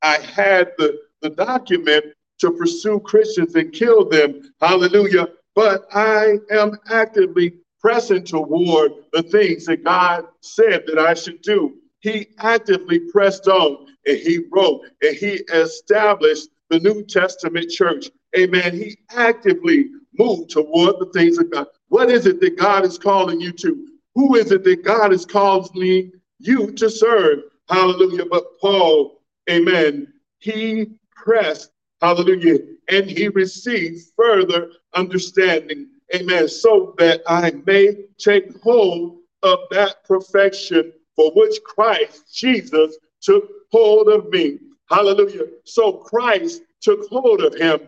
I 0.02 0.18
had 0.18 0.72
the, 0.78 0.98
the 1.20 1.30
document 1.30 2.06
to 2.40 2.50
pursue 2.50 2.98
Christians 3.00 3.54
and 3.54 3.72
kill 3.72 4.08
them. 4.08 4.52
Hallelujah. 4.60 5.28
But 5.54 5.86
I 5.92 6.38
am 6.50 6.78
actively 6.90 7.54
pressing 7.80 8.24
toward 8.24 8.92
the 9.12 9.22
things 9.22 9.66
that 9.66 9.84
God 9.84 10.26
said 10.40 10.84
that 10.86 10.98
I 10.98 11.14
should 11.14 11.42
do. 11.42 11.74
He 12.02 12.28
actively 12.38 12.98
pressed 12.98 13.46
on 13.46 13.86
and 14.06 14.18
he 14.18 14.40
wrote 14.50 14.82
and 15.02 15.16
he 15.16 15.40
established 15.52 16.48
the 16.68 16.80
New 16.80 17.04
Testament 17.04 17.70
church. 17.70 18.10
Amen. 18.36 18.74
He 18.76 18.98
actively 19.10 19.86
moved 20.18 20.50
toward 20.50 20.98
the 20.98 21.10
things 21.14 21.38
of 21.38 21.50
God. 21.50 21.68
What 21.88 22.10
is 22.10 22.26
it 22.26 22.40
that 22.40 22.58
God 22.58 22.84
is 22.84 22.98
calling 22.98 23.40
you 23.40 23.52
to? 23.52 23.86
Who 24.14 24.34
is 24.34 24.50
it 24.50 24.64
that 24.64 24.84
God 24.84 25.12
is 25.12 25.24
calling 25.24 26.12
you 26.38 26.72
to 26.72 26.90
serve? 26.90 27.40
Hallelujah. 27.68 28.26
But 28.26 28.44
Paul, 28.60 29.22
amen, 29.48 30.12
he 30.40 30.86
pressed, 31.14 31.70
hallelujah, 32.00 32.58
and 32.88 33.08
he 33.08 33.28
received 33.28 34.06
further 34.16 34.70
understanding, 34.94 35.88
amen, 36.14 36.48
so 36.48 36.94
that 36.98 37.22
I 37.28 37.52
may 37.64 38.06
take 38.18 38.60
hold 38.60 39.18
of 39.42 39.60
that 39.70 40.04
perfection 40.04 40.92
for 41.16 41.32
which 41.32 41.62
Christ 41.64 42.34
Jesus 42.34 42.96
took 43.20 43.48
hold 43.70 44.08
of 44.08 44.28
me. 44.30 44.58
Hallelujah. 44.90 45.46
So 45.64 45.92
Christ 45.92 46.62
took 46.80 47.08
hold 47.08 47.42
of 47.42 47.54
him 47.54 47.80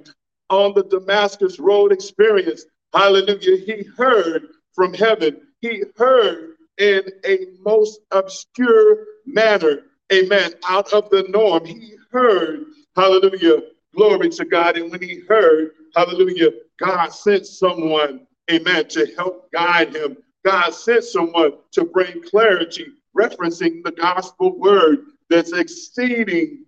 on 0.51 0.75
the 0.75 0.85
Damascus 0.85 1.59
Road 1.59 1.93
experience. 1.93 2.65
Hallelujah. 2.93 3.59
He 3.59 3.85
heard 3.97 4.49
from 4.75 4.95
heaven 4.95 5.41
he 5.65 5.83
heard 5.97 6.57
in 6.77 7.05
a 7.25 7.47
most 7.61 8.01
obscure 8.11 9.07
manner, 9.25 9.85
amen, 10.13 10.53
out 10.69 10.93
of 10.93 11.09
the 11.09 11.23
norm. 11.31 11.65
He 11.65 11.95
heard, 12.11 12.67
hallelujah, 12.95 13.63
glory 13.97 14.29
to 14.29 14.45
God. 14.45 14.77
And 14.77 14.91
when 14.91 15.01
he 15.01 15.23
heard, 15.27 15.71
hallelujah, 15.97 16.51
God 16.79 17.09
sent 17.15 17.47
someone, 17.47 18.27
amen, 18.53 18.89
to 18.89 19.07
help 19.17 19.51
guide 19.53 19.97
him. 19.97 20.19
God 20.45 20.75
sent 20.75 21.05
someone 21.05 21.53
to 21.73 21.87
bring 21.87 22.23
clarity, 22.25 22.89
referencing 23.17 23.83
the 23.85 23.93
gospel 23.93 24.59
word 24.59 24.99
that's 25.31 25.53
exceeding 25.53 26.65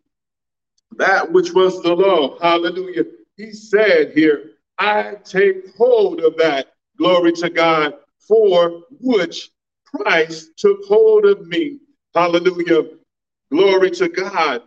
that 0.97 1.31
which 1.31 1.53
was 1.53 1.83
the 1.83 1.95
law. 1.95 2.39
Hallelujah. 2.41 3.05
He 3.37 3.53
said 3.53 4.13
here, 4.13 4.53
I 4.79 5.17
take 5.25 5.75
hold 5.77 6.21
of 6.21 6.37
that. 6.39 6.69
Glory 6.99 7.33
to 7.33 7.51
God 7.51 7.95
for 8.27 8.83
which 9.01 9.51
Christ 9.85 10.51
took 10.57 10.85
hold 10.85 11.27
of 11.27 11.47
me. 11.47 11.79
Hallelujah. 12.15 12.85
Glory 13.53 13.91
to 13.93 14.09
God. 14.09 14.63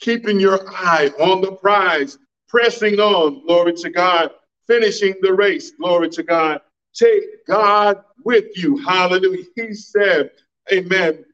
Keeping 0.00 0.38
your 0.38 0.60
eye 0.68 1.10
on 1.18 1.40
the 1.40 1.52
prize, 1.52 2.18
pressing 2.48 3.00
on. 3.00 3.44
Glory 3.46 3.72
to 3.74 3.90
God. 3.90 4.30
Finishing 4.66 5.14
the 5.22 5.32
race. 5.32 5.72
Glory 5.72 6.10
to 6.10 6.22
God. 6.22 6.60
Take 6.94 7.46
God 7.46 8.02
with 8.24 8.56
you. 8.56 8.76
Hallelujah. 8.78 9.44
He 9.54 9.72
said, 9.74 10.30
Amen. 10.72 11.24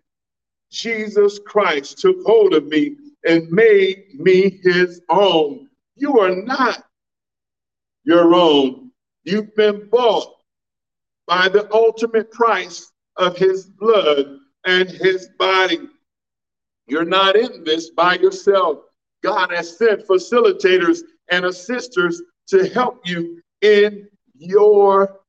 Jesus 0.71 1.39
Christ 1.39 1.99
took 1.99 2.17
hold 2.25 2.55
of 2.55 2.67
me 2.67 2.97
and 3.27 3.51
made 3.51 4.19
me 4.19 4.61
his 4.63 5.01
own. 5.09 5.69
You 5.97 6.19
are 6.19 6.35
not 6.35 6.85
your 8.05 8.35
own. 8.35 8.91
You've 9.25 9.55
been 9.55 9.89
bought 9.91 10.35
by 11.27 11.49
the 11.49 11.73
ultimate 11.73 12.31
price 12.33 12.91
of 13.17 13.37
his 13.37 13.67
blood 13.67 14.39
and 14.65 14.89
his 14.89 15.29
body. 15.39 15.89
You're 16.87 17.05
not 17.05 17.37
in 17.37 17.65
this 17.65 17.91
by 17.91 18.17
yourself. 18.17 18.81
God 19.23 19.53
has 19.53 19.79
sent 19.79 20.07
facilitators 20.07 21.03
and 21.31 21.45
assisters 21.45 22.21
to 22.49 22.69
help 22.69 23.07
you 23.07 23.41
in 23.61 24.09
your 24.37 25.21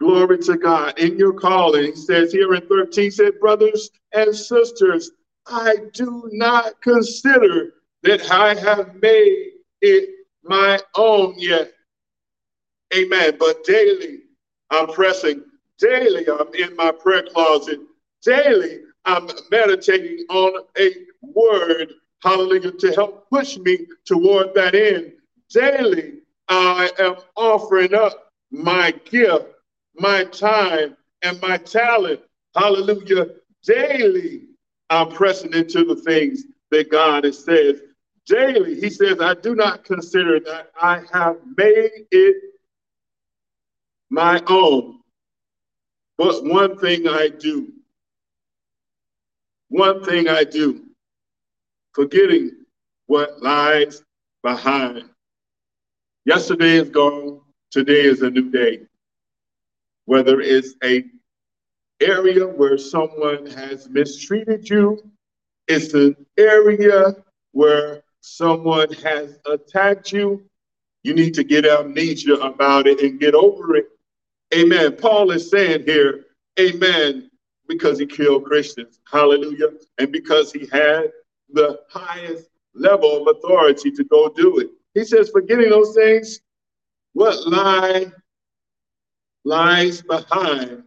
glory 0.00 0.38
to 0.38 0.56
God, 0.56 0.98
in 0.98 1.18
your 1.18 1.32
calling. 1.32 1.92
He 1.92 1.96
says 1.96 2.32
here 2.32 2.54
in 2.54 2.66
13, 2.66 3.10
said, 3.10 3.40
brothers 3.40 3.90
and 4.12 4.34
sisters, 4.34 5.12
I 5.46 5.76
do 5.92 6.28
not 6.32 6.80
consider 6.82 7.74
that 8.02 8.30
I 8.30 8.54
have 8.54 8.94
made 8.96 9.50
it 9.82 10.10
my 10.42 10.80
own 10.96 11.34
yet. 11.38 11.72
Amen. 12.94 13.36
But 13.38 13.64
daily 13.64 14.20
I'm 14.70 14.86
pressing 14.88 15.44
daily. 15.78 16.26
I'm 16.28 16.54
in 16.54 16.76
my 16.76 16.92
prayer 16.92 17.24
closet 17.32 17.80
daily. 18.24 18.80
I'm 19.04 19.28
meditating 19.50 20.26
on 20.28 20.64
a 20.78 20.90
word, 21.22 21.92
hallelujah, 22.22 22.72
to 22.72 22.92
help 22.92 23.28
push 23.30 23.56
me 23.58 23.86
toward 24.04 24.54
that 24.54 24.74
end. 24.74 25.12
Daily, 25.52 26.18
I 26.48 26.90
am 26.98 27.16
offering 27.36 27.94
up 27.94 28.30
my 28.50 28.92
gift, 29.10 29.46
my 29.96 30.24
time, 30.24 30.96
and 31.22 31.40
my 31.40 31.56
talent. 31.58 32.20
Hallelujah. 32.56 33.26
Daily, 33.64 34.42
I'm 34.88 35.10
pressing 35.10 35.52
into 35.52 35.84
the 35.84 35.96
things 35.96 36.44
that 36.70 36.90
God 36.90 37.24
has 37.24 37.44
said. 37.44 37.80
Daily, 38.26 38.80
He 38.80 38.90
says, 38.90 39.20
I 39.20 39.34
do 39.34 39.54
not 39.54 39.84
consider 39.84 40.40
that 40.40 40.70
I 40.80 41.02
have 41.12 41.36
made 41.56 41.90
it 42.10 42.36
my 44.10 44.42
own. 44.48 45.00
But 46.18 46.44
one 46.44 46.78
thing 46.78 47.08
I 47.08 47.28
do, 47.28 47.72
one 49.68 50.04
thing 50.04 50.28
I 50.28 50.44
do, 50.44 50.84
forgetting 51.94 52.52
what 53.06 53.42
lies 53.42 54.02
behind. 54.42 55.04
Yesterday 56.24 56.76
is 56.76 56.90
gone, 56.90 57.40
today 57.70 58.02
is 58.02 58.22
a 58.22 58.30
new 58.30 58.50
day. 58.50 58.80
Whether 60.06 60.40
it's 60.40 60.74
a 60.82 61.04
area 62.00 62.46
where 62.46 62.78
someone 62.78 63.46
has 63.46 63.88
mistreated 63.88 64.68
you, 64.68 64.98
it's 65.68 65.94
an 65.94 66.16
area 66.38 67.16
where 67.52 68.02
someone 68.20 68.92
has 68.94 69.38
attacked 69.46 70.12
you, 70.12 70.42
you 71.02 71.14
need 71.14 71.34
to 71.34 71.44
get 71.44 71.66
amnesia 71.66 72.34
about 72.34 72.86
it 72.86 73.00
and 73.00 73.20
get 73.20 73.34
over 73.34 73.76
it 73.76 73.90
Amen. 74.52 74.96
Paul 74.96 75.30
is 75.30 75.48
saying 75.48 75.84
here, 75.84 76.26
amen, 76.58 77.30
because 77.68 77.98
he 77.98 78.06
killed 78.06 78.44
Christians. 78.44 78.98
Hallelujah. 79.10 79.68
And 79.98 80.10
because 80.10 80.52
he 80.52 80.66
had 80.72 81.12
the 81.52 81.80
highest 81.88 82.48
level 82.74 83.28
of 83.28 83.36
authority 83.36 83.92
to 83.92 84.04
go 84.04 84.28
do 84.28 84.58
it. 84.58 84.70
He 84.94 85.04
says, 85.04 85.30
forgetting 85.30 85.70
those 85.70 85.94
things, 85.94 86.40
what 87.12 87.46
lie 87.46 88.06
lies 89.44 90.02
behind 90.02 90.84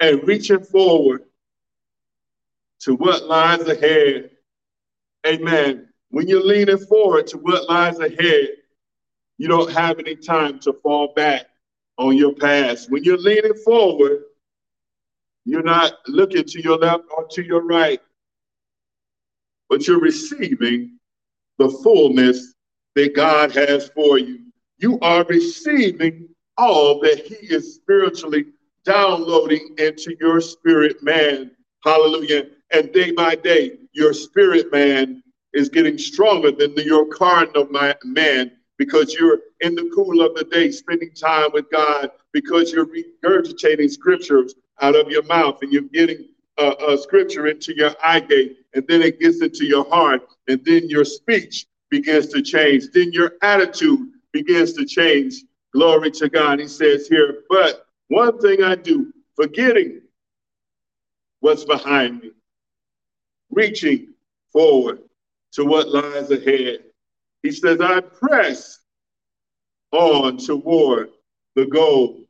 and 0.00 0.26
reaching 0.26 0.62
forward 0.62 1.22
to 2.80 2.94
what 2.94 3.26
lies 3.26 3.62
ahead. 3.62 4.30
Amen. 5.26 5.88
When 6.10 6.28
you're 6.28 6.44
leaning 6.44 6.78
forward 6.78 7.26
to 7.28 7.38
what 7.38 7.68
lies 7.68 7.98
ahead, 7.98 8.48
you 9.38 9.48
don't 9.48 9.72
have 9.72 9.98
any 9.98 10.16
time 10.16 10.58
to 10.60 10.72
fall 10.82 11.12
back 11.14 11.46
on 11.98 12.16
your 12.16 12.34
past. 12.34 12.90
When 12.90 13.04
you're 13.04 13.18
leaning 13.18 13.54
forward, 13.64 14.24
you're 15.44 15.62
not 15.62 15.94
looking 16.06 16.44
to 16.44 16.62
your 16.62 16.78
left 16.78 17.04
or 17.16 17.26
to 17.28 17.42
your 17.42 17.64
right, 17.64 18.00
but 19.68 19.86
you're 19.86 20.00
receiving 20.00 20.98
the 21.58 21.68
fullness 21.82 22.54
that 22.94 23.14
God 23.14 23.52
has 23.52 23.88
for 23.88 24.18
you. 24.18 24.40
You 24.78 24.98
are 25.00 25.24
receiving 25.24 26.28
all 26.58 27.00
that 27.00 27.26
He 27.26 27.34
is 27.54 27.74
spiritually 27.74 28.46
downloading 28.84 29.74
into 29.78 30.16
your 30.20 30.40
spirit 30.40 31.02
man. 31.02 31.50
Hallelujah. 31.84 32.46
And 32.72 32.92
day 32.92 33.12
by 33.12 33.34
day, 33.34 33.78
your 33.92 34.12
spirit 34.12 34.72
man 34.72 35.22
is 35.52 35.68
getting 35.68 35.98
stronger 35.98 36.50
than 36.50 36.74
your 36.76 37.06
carnal 37.06 37.68
man 38.04 38.52
because 38.78 39.14
you're 39.14 39.38
in 39.60 39.74
the 39.74 39.90
cool 39.94 40.22
of 40.22 40.34
the 40.34 40.44
day 40.44 40.70
spending 40.70 41.12
time 41.12 41.50
with 41.52 41.70
God, 41.70 42.10
because 42.32 42.72
you're 42.72 42.86
regurgitating 42.86 43.90
scriptures 43.90 44.54
out 44.80 44.96
of 44.96 45.10
your 45.10 45.22
mouth 45.24 45.58
and 45.62 45.72
you're 45.72 45.82
getting 45.82 46.26
a 46.58 46.96
scripture 46.96 47.46
into 47.46 47.74
your 47.76 47.94
eye 48.04 48.20
gate, 48.20 48.58
and 48.74 48.84
then 48.88 49.02
it 49.02 49.20
gets 49.20 49.42
into 49.42 49.64
your 49.64 49.84
heart, 49.88 50.22
and 50.48 50.64
then 50.64 50.88
your 50.88 51.04
speech 51.04 51.66
begins 51.90 52.28
to 52.28 52.42
change, 52.42 52.84
then 52.92 53.12
your 53.12 53.32
attitude 53.42 54.10
begins 54.32 54.72
to 54.72 54.84
change. 54.84 55.34
Glory 55.72 56.10
to 56.12 56.28
God. 56.28 56.60
He 56.60 56.68
says 56.68 57.08
here, 57.08 57.44
but 57.48 57.86
one 58.08 58.38
thing 58.38 58.62
I 58.62 58.74
do, 58.74 59.12
forgetting 59.34 60.02
what's 61.40 61.64
behind 61.64 62.20
me, 62.20 62.32
reaching 63.50 64.08
forward 64.52 65.00
to 65.52 65.64
what 65.64 65.88
lies 65.88 66.30
ahead. 66.30 66.84
He 67.42 67.50
says, 67.50 67.80
I 67.80 68.00
press 68.00 68.80
on 69.92 70.38
toward 70.38 71.10
the 71.54 71.66
goal 71.66 72.24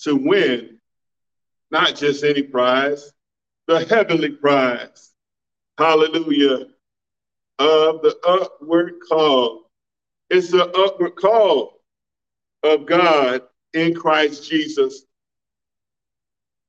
to 0.00 0.14
win 0.14 0.78
not 1.70 1.96
just 1.96 2.24
any 2.24 2.42
prize, 2.42 3.12
the 3.66 3.84
heavenly 3.84 4.30
prize. 4.30 5.12
Hallelujah. 5.76 6.66
Of 7.58 8.02
the 8.02 8.16
upward 8.26 8.94
call. 9.06 9.70
It's 10.30 10.50
the 10.50 10.66
upward 10.70 11.16
call 11.16 11.77
of 12.62 12.86
God 12.86 13.42
in 13.74 13.94
Christ 13.94 14.48
Jesus. 14.48 15.04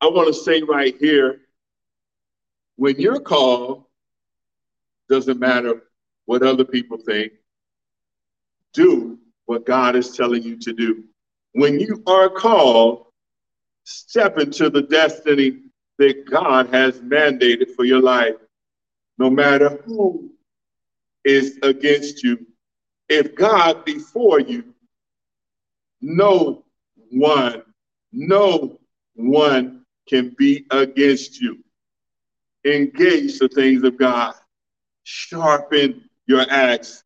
I 0.02 0.08
want 0.08 0.28
to 0.28 0.34
say 0.34 0.62
right 0.62 0.96
here 1.00 1.42
when 2.76 3.00
you're 3.00 3.20
called, 3.20 3.84
doesn't 5.10 5.40
matter 5.40 5.84
what 6.26 6.44
other 6.44 6.64
people 6.64 6.98
think, 6.98 7.34
do 8.74 9.20
what 9.46 9.66
God 9.66 9.96
is 9.96 10.16
telling 10.16 10.44
you 10.44 10.58
to 10.60 10.74
do. 10.74 11.04
When 11.54 11.80
you 11.80 12.04
are 12.08 12.30
called, 12.30 13.08
step 13.84 14.38
into 14.38 14.70
the 14.70 14.84
destiny 14.84 15.64
that 15.98 16.30
God 16.30 16.74
has 16.74 17.00
mandated 17.00 17.76
for 17.76 17.84
your 17.84 18.02
life, 18.02 18.36
no 19.18 19.30
matter 19.30 19.82
who 19.86 20.32
is 21.26 21.60
against 21.64 22.24
you. 22.24 22.46
If 23.10 23.36
God 23.36 23.84
before 23.86 24.40
you, 24.40 24.74
no 26.02 26.64
one, 27.12 27.64
no 28.12 28.80
one 29.16 29.86
can 30.08 30.36
be 30.38 30.66
against 30.72 31.40
you. 31.40 31.64
Engage 32.66 33.40
the 33.40 33.48
things 33.48 33.84
of 33.84 33.98
God. 33.98 34.34
Sharpen 35.04 36.10
your 36.28 36.46
axe. 36.50 37.04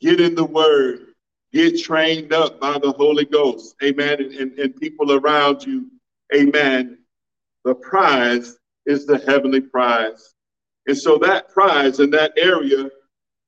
Get 0.00 0.20
in 0.20 0.34
the 0.34 0.44
word. 0.44 1.14
Get 1.52 1.80
trained 1.80 2.32
up 2.32 2.60
by 2.60 2.78
the 2.78 2.92
Holy 2.92 3.24
Ghost. 3.24 3.76
Amen. 3.82 4.20
And, 4.20 4.34
and, 4.34 4.58
and 4.58 4.76
people 4.76 5.12
around 5.12 5.64
you. 5.64 5.90
Amen. 6.34 6.98
The 7.64 7.74
prize 7.74 8.56
is 8.86 9.06
the 9.06 9.18
heavenly 9.18 9.60
prize. 9.60 10.34
And 10.86 10.96
so 10.96 11.18
that 11.18 11.48
prize 11.50 12.00
in 12.00 12.10
that 12.10 12.32
area 12.36 12.90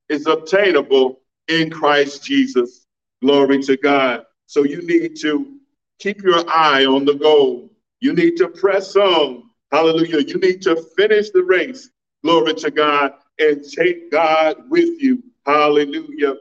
is 0.08 0.26
obtainable 0.26 1.20
in 1.48 1.70
Christ 1.70 2.24
Jesus. 2.24 2.86
Glory 3.22 3.62
to 3.62 3.76
God. 3.76 4.25
So 4.46 4.64
you 4.64 4.82
need 4.82 5.16
to 5.20 5.58
keep 5.98 6.22
your 6.22 6.48
eye 6.48 6.84
on 6.84 7.04
the 7.04 7.14
goal. 7.14 7.70
You 8.00 8.12
need 8.12 8.36
to 8.36 8.48
press 8.48 8.96
on. 8.96 9.44
Hallelujah. 9.72 10.20
You 10.20 10.38
need 10.38 10.62
to 10.62 10.76
finish 10.96 11.30
the 11.30 11.42
race. 11.42 11.90
Glory 12.22 12.54
to 12.54 12.70
God 12.70 13.12
and 13.38 13.64
take 13.64 14.10
God 14.10 14.68
with 14.68 15.00
you. 15.00 15.22
Hallelujah. 15.44 16.36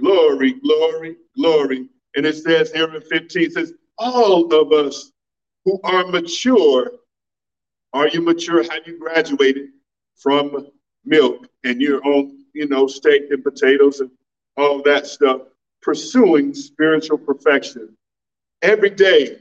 Glory, 0.00 0.54
glory, 0.54 1.16
glory. 1.36 1.88
And 2.16 2.26
it 2.26 2.36
says 2.36 2.72
here 2.72 2.94
in 2.94 3.02
15, 3.02 3.42
it 3.42 3.52
says, 3.52 3.74
all 3.98 4.52
of 4.54 4.72
us 4.72 5.12
who 5.64 5.78
are 5.84 6.06
mature, 6.06 6.92
are 7.92 8.08
you 8.08 8.22
mature? 8.22 8.62
Have 8.62 8.86
you 8.86 8.98
graduated 8.98 9.68
from 10.16 10.68
milk 11.04 11.46
and 11.64 11.80
you're 11.80 12.04
on, 12.04 12.44
you 12.54 12.68
know, 12.68 12.86
steak 12.86 13.22
and 13.30 13.42
potatoes 13.42 14.00
and 14.00 14.10
all 14.56 14.82
that 14.82 15.06
stuff, 15.06 15.42
pursuing 15.82 16.54
spiritual 16.54 17.18
perfection? 17.18 17.96
Every 18.62 18.90
day, 18.90 19.38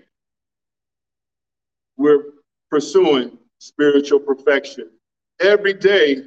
we're 1.97 2.23
pursuing 2.69 3.38
spiritual 3.60 4.19
perfection. 4.19 4.89
Every 5.41 5.73
day, 5.73 6.23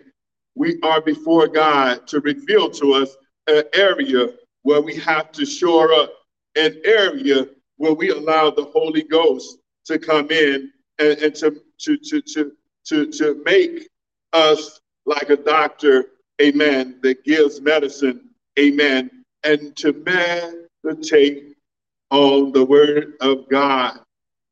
we 0.55 0.79
are 0.83 1.01
before 1.01 1.49
God 1.49 2.07
to 2.09 2.21
reveal 2.21 2.71
to 2.71 2.95
us 2.95 3.17
an 3.47 3.65
area 3.73 4.29
where 4.63 4.81
we 4.81 4.97
have 4.97 5.33
to 5.33 5.47
shore 5.47 5.93
up, 5.93 6.13
an 6.57 6.81
area 6.85 7.47
where 7.77 7.95
we 7.95 8.11
allow 8.11 8.51
the 8.51 8.65
Holy 8.65 9.03
Ghost 9.03 9.59
to 9.87 9.99
come 9.99 10.31
in 10.31 10.71
and, 10.99 11.19
and 11.19 11.35
to, 11.37 11.61
to, 11.81 11.97
to, 11.97 12.21
to, 12.21 12.53
to, 12.87 13.11
to 13.11 13.43
make 13.45 13.89
us 14.33 14.81
like 15.07 15.31
a 15.31 15.37
doctor, 15.37 16.07
amen, 16.41 17.01
that 17.03 17.25
gives 17.25 17.61
medicine, 17.61 18.29
amen, 18.59 19.22
and 19.45 19.75
to 19.77 19.93
meditate 20.85 21.57
on 22.11 22.53
the 22.53 22.65
word 22.65 23.15
of 23.21 23.49
God, 23.49 24.01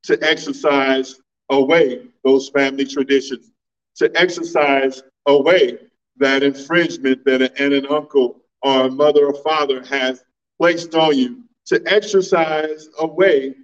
to 0.05 0.19
exercise 0.23 1.21
away 1.51 2.07
those 2.25 2.49
family 2.49 2.85
traditions, 2.85 3.51
to 3.97 4.11
exercise 4.19 5.03
away 5.27 5.79
that 6.17 6.43
infringement 6.43 7.25
that 7.25 7.43
an 7.43 7.51
aunt 7.59 7.75
and 7.75 7.87
uncle 7.89 8.41
or 8.63 8.87
a 8.87 8.91
mother 8.91 9.27
or 9.27 9.35
father 9.43 9.85
has 9.85 10.25
placed 10.59 10.95
on 10.95 11.17
you, 11.17 11.45
to 11.67 11.83
exercise 11.87 12.89
away 12.99 13.55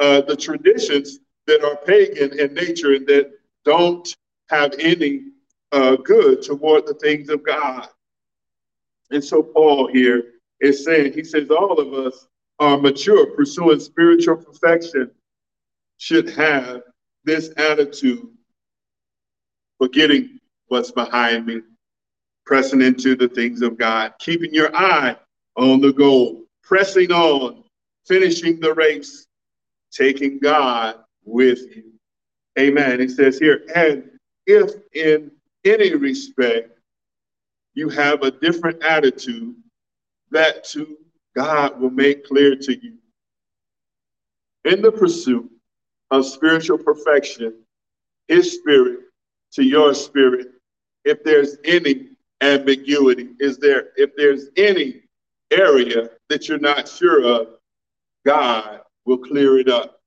uh, 0.00 0.20
the 0.22 0.36
traditions 0.36 1.18
that 1.46 1.64
are 1.64 1.76
pagan 1.76 2.38
in 2.38 2.54
nature 2.54 2.94
and 2.94 3.06
that 3.06 3.30
don't 3.64 4.16
have 4.48 4.74
any 4.78 5.22
uh, 5.72 5.96
good 5.96 6.42
toward 6.42 6.86
the 6.86 6.94
things 6.94 7.28
of 7.28 7.44
God. 7.44 7.88
And 9.10 9.22
so 9.22 9.42
Paul 9.42 9.88
here 9.88 10.24
is 10.60 10.84
saying, 10.84 11.12
he 11.12 11.24
says, 11.24 11.50
all 11.50 11.78
of 11.78 11.92
us 11.92 12.26
are 12.58 12.78
mature, 12.78 13.26
pursuing 13.34 13.80
spiritual 13.80 14.36
perfection, 14.36 15.10
should 15.98 16.30
have 16.30 16.82
this 17.24 17.50
attitude, 17.56 18.28
forgetting 19.78 20.38
what's 20.68 20.90
behind 20.90 21.46
me, 21.46 21.60
pressing 22.44 22.80
into 22.82 23.16
the 23.16 23.28
things 23.28 23.62
of 23.62 23.76
God, 23.76 24.14
keeping 24.18 24.54
your 24.54 24.74
eye 24.74 25.16
on 25.56 25.80
the 25.80 25.92
goal, 25.92 26.44
pressing 26.62 27.10
on, 27.10 27.64
finishing 28.06 28.60
the 28.60 28.72
race, 28.74 29.26
taking 29.90 30.38
God 30.38 30.96
with 31.24 31.60
you. 31.74 31.92
Amen. 32.58 33.00
He 33.00 33.08
says 33.08 33.38
here, 33.38 33.64
and 33.74 34.10
if 34.46 34.70
in 34.94 35.30
any 35.64 35.94
respect 35.94 36.70
you 37.74 37.88
have 37.88 38.22
a 38.22 38.30
different 38.30 38.82
attitude, 38.82 39.56
that 40.30 40.64
too 40.64 40.96
God 41.36 41.78
will 41.78 41.90
make 41.90 42.24
clear 42.24 42.56
to 42.56 42.72
you. 42.72 42.94
In 44.64 44.80
the 44.80 44.90
pursuit 44.90 45.50
of 46.10 46.24
spiritual 46.24 46.78
perfection, 46.78 47.62
his 48.26 48.54
spirit 48.54 49.00
to 49.52 49.62
your 49.62 49.94
spirit, 49.94 50.48
if 51.04 51.22
there's 51.22 51.58
any 51.64 52.08
ambiguity, 52.40 53.28
is 53.38 53.58
there, 53.58 53.90
if 53.96 54.16
there's 54.16 54.48
any 54.56 55.02
area 55.50 56.08
that 56.28 56.48
you're 56.48 56.58
not 56.58 56.88
sure 56.88 57.22
of, 57.24 57.48
God 58.24 58.80
will 59.04 59.18
clear 59.18 59.58
it 59.58 59.68
up. 59.68 60.00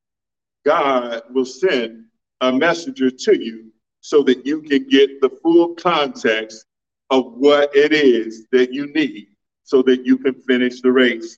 God 0.65 1.21
will 1.29 1.45
send 1.45 2.05
a 2.41 2.51
messenger 2.51 3.11
to 3.11 3.39
you 3.39 3.71
so 4.01 4.23
that 4.23 4.45
you 4.45 4.61
can 4.61 4.87
get 4.89 5.21
the 5.21 5.29
full 5.41 5.75
context 5.75 6.65
of 7.11 7.33
what 7.33 7.73
it 7.75 7.93
is 7.93 8.47
that 8.51 8.73
you 8.73 8.91
need 8.93 9.27
so 9.69 9.83
that 9.83 10.03
you 10.03 10.17
can 10.17 10.33
finish 10.33 10.81
the 10.81 10.91
race. 10.91 11.37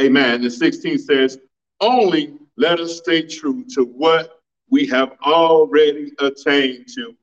Amen. 0.00 0.42
And 0.42 0.52
16 0.52 0.98
says, 0.98 1.36
only 1.80 2.34
let 2.56 2.78
us 2.78 2.98
stay 2.98 3.22
true 3.22 3.64
to 3.74 3.84
what 3.84 4.40
we 4.70 4.86
have 4.86 5.16
already 5.26 6.12
attained 6.20 6.86
to. 6.94 7.16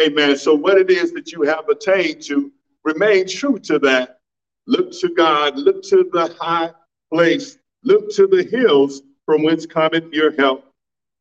Amen. 0.00 0.38
So, 0.38 0.54
what 0.54 0.78
it 0.78 0.90
is 0.90 1.12
that 1.12 1.32
you 1.32 1.42
have 1.42 1.68
attained 1.68 2.22
to, 2.22 2.50
remain 2.82 3.28
true 3.28 3.58
to 3.58 3.78
that. 3.80 4.20
Look 4.66 4.90
to 5.00 5.10
God, 5.10 5.58
look 5.58 5.82
to 5.84 6.08
the 6.10 6.34
high 6.40 6.70
place, 7.12 7.58
look 7.84 8.10
to 8.14 8.26
the 8.26 8.42
hills 8.42 9.02
from 9.26 9.42
whence 9.42 9.66
cometh 9.66 10.10
your 10.12 10.32
help. 10.32 10.64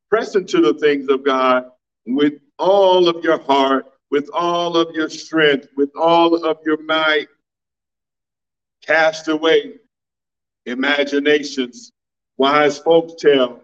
Press 0.10 0.36
into 0.36 0.62
the 0.62 0.76
things 0.76 1.10
of 1.10 1.26
God 1.26 1.70
with 2.06 2.36
all 2.58 3.10
of 3.10 3.26
your 3.26 3.40
heart, 3.42 3.88
with 4.10 4.30
all 4.34 4.78
of 4.78 4.96
your 4.96 5.10
strength, 5.10 5.68
with 5.76 5.92
all 5.98 6.46
of 6.46 6.60
your 6.66 6.82
might. 6.84 7.28
Cast 8.90 9.28
away 9.28 9.76
imaginations, 10.66 11.92
wise 12.38 12.80
folk 12.80 13.20
tale, 13.20 13.62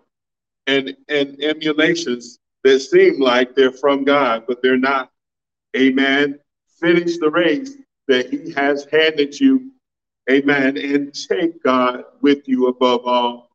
and, 0.67 0.95
and 1.09 1.43
emulations 1.43 2.38
that 2.63 2.80
seem 2.82 3.19
like 3.19 3.55
they're 3.55 3.71
from 3.71 4.03
God, 4.03 4.43
but 4.47 4.61
they're 4.61 4.78
not. 4.78 5.09
Amen. 5.76 6.38
Finish 6.80 7.17
the 7.17 7.32
race 7.32 7.73
that 8.07 8.30
He 8.30 8.53
has 8.53 8.86
handed 8.91 9.39
you. 9.39 9.71
Amen. 10.30 10.78
And 10.78 11.11
take 11.11 11.63
God 11.63 12.03
with 12.21 12.47
you 12.47 12.67
above 12.67 13.01
all. 13.07 13.49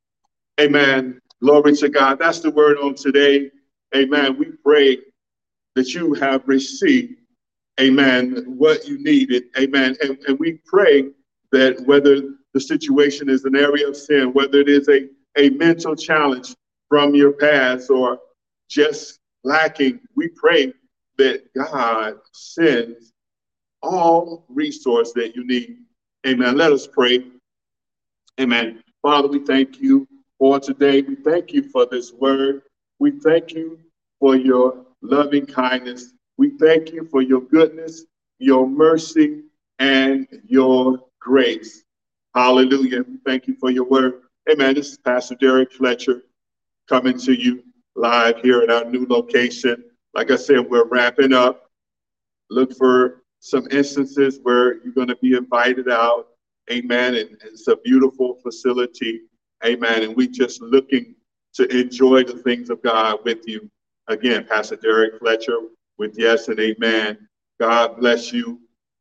Amen. 0.61 1.21
Glory 1.41 1.77
to 1.77 1.89
God. 1.89 2.19
That's 2.19 2.41
the 2.41 2.51
word 2.51 2.79
on 2.79 2.97
today. 2.97 3.53
Amen. 3.95 4.37
We 4.37 4.47
pray 4.65 4.99
that 5.77 5.95
you 5.95 6.15
have 6.15 6.43
received, 6.49 7.15
amen, 7.81 8.43
what 8.59 8.89
you 8.89 8.99
needed. 8.99 9.45
Amen. 9.57 9.97
And, 10.03 10.19
and 10.27 10.37
we 10.41 10.61
pray 10.67 11.13
that 11.53 11.81
whether 11.87 12.21
the 12.55 12.61
situation 12.61 13.29
is 13.29 13.45
an 13.45 13.57
area 13.57 13.89
of 13.89 13.97
sin, 13.97 14.33
whether 14.33 14.59
it 14.59 14.69
is 14.69 14.89
a, 14.89 15.09
a 15.37 15.51
mental 15.51 15.95
challenge 15.95 16.55
from 16.89 17.15
your 17.15 17.33
past 17.33 17.91
or 17.91 18.19
just 18.69 19.19
lacking, 19.45 20.01
we 20.17 20.29
pray 20.29 20.73
that 21.19 21.53
God 21.55 22.17
sends 22.33 23.13
all 23.83 24.45
resource 24.49 25.13
that 25.15 25.35
you 25.35 25.47
need. 25.47 25.79
Amen. 26.27 26.57
Let 26.57 26.73
us 26.73 26.87
pray. 26.87 27.25
Amen. 28.41 28.83
Father, 29.03 29.29
we 29.29 29.41
thank 29.41 29.81
you 29.81 30.07
for 30.39 30.61
today. 30.61 31.03
We 31.03 31.15
thank 31.17 31.53
you 31.53 31.63
for 31.69 31.87
this 31.87 32.13
word. 32.13 32.63
We 32.99 33.13
thank 33.13 33.53
you 33.53 33.79
for 34.19 34.37
your 34.37 34.85
loving 35.03 35.47
kindness. 35.47 36.13
We 36.37 36.51
thank 36.59 36.93
you 36.93 37.07
for 37.11 37.23
your 37.23 37.41
goodness, 37.41 38.05
your 38.39 38.67
mercy, 38.67 39.43
and 39.79 40.27
your 40.47 41.01
grace. 41.21 41.85
Hallelujah. 42.35 43.05
Thank 43.25 43.47
you 43.47 43.55
for 43.61 43.71
your 43.71 43.85
word. 43.85 44.23
Amen. 44.51 44.75
This 44.75 44.93
is 44.93 44.99
Pastor 44.99 45.37
Derrick 45.37 45.73
Fletcher 45.73 46.23
coming 46.89 47.19
to 47.19 47.33
you 47.33 47.63
live 47.95 48.41
here 48.41 48.63
at 48.63 48.71
our 48.71 48.85
new 48.85 49.07
location. 49.09 49.85
Like 50.15 50.31
I 50.31 50.37
said, 50.37 50.69
we're 50.69 50.87
wrapping 50.87 51.33
up. 51.33 51.71
Look 52.49 52.77
for 52.77 53.23
some 53.41 53.69
instances 53.71 54.41
where 54.43 54.83
you're 54.83 54.95
going 54.95 55.09
to 55.09 55.17
be 55.17 55.37
invited 55.37 55.89
out. 55.89 56.29
Amen. 56.71 57.15
And, 57.15 57.31
and 57.31 57.39
it's 57.45 57.69
a 57.69 57.77
beautiful 57.77 58.37
facility. 58.43 59.21
Amen. 59.65 60.03
And 60.03 60.17
we 60.17 60.29
just 60.29 60.63
looking 60.63 61.15
to 61.55 61.69
enjoy 61.79 62.25
the 62.25 62.39
things 62.39 62.71
of 62.71 62.83
God 62.83 63.19
with 63.25 63.47
you. 63.47 63.71
Again, 64.09 64.47
Pastor 64.49 64.77
Derrick 64.77 65.19
Fletcher 65.19 65.59
with 65.99 66.15
yes 66.17 66.49
and 66.49 66.59
amen. 66.59 67.29
God 67.61 67.99
bless 67.99 68.33
you 68.33 68.61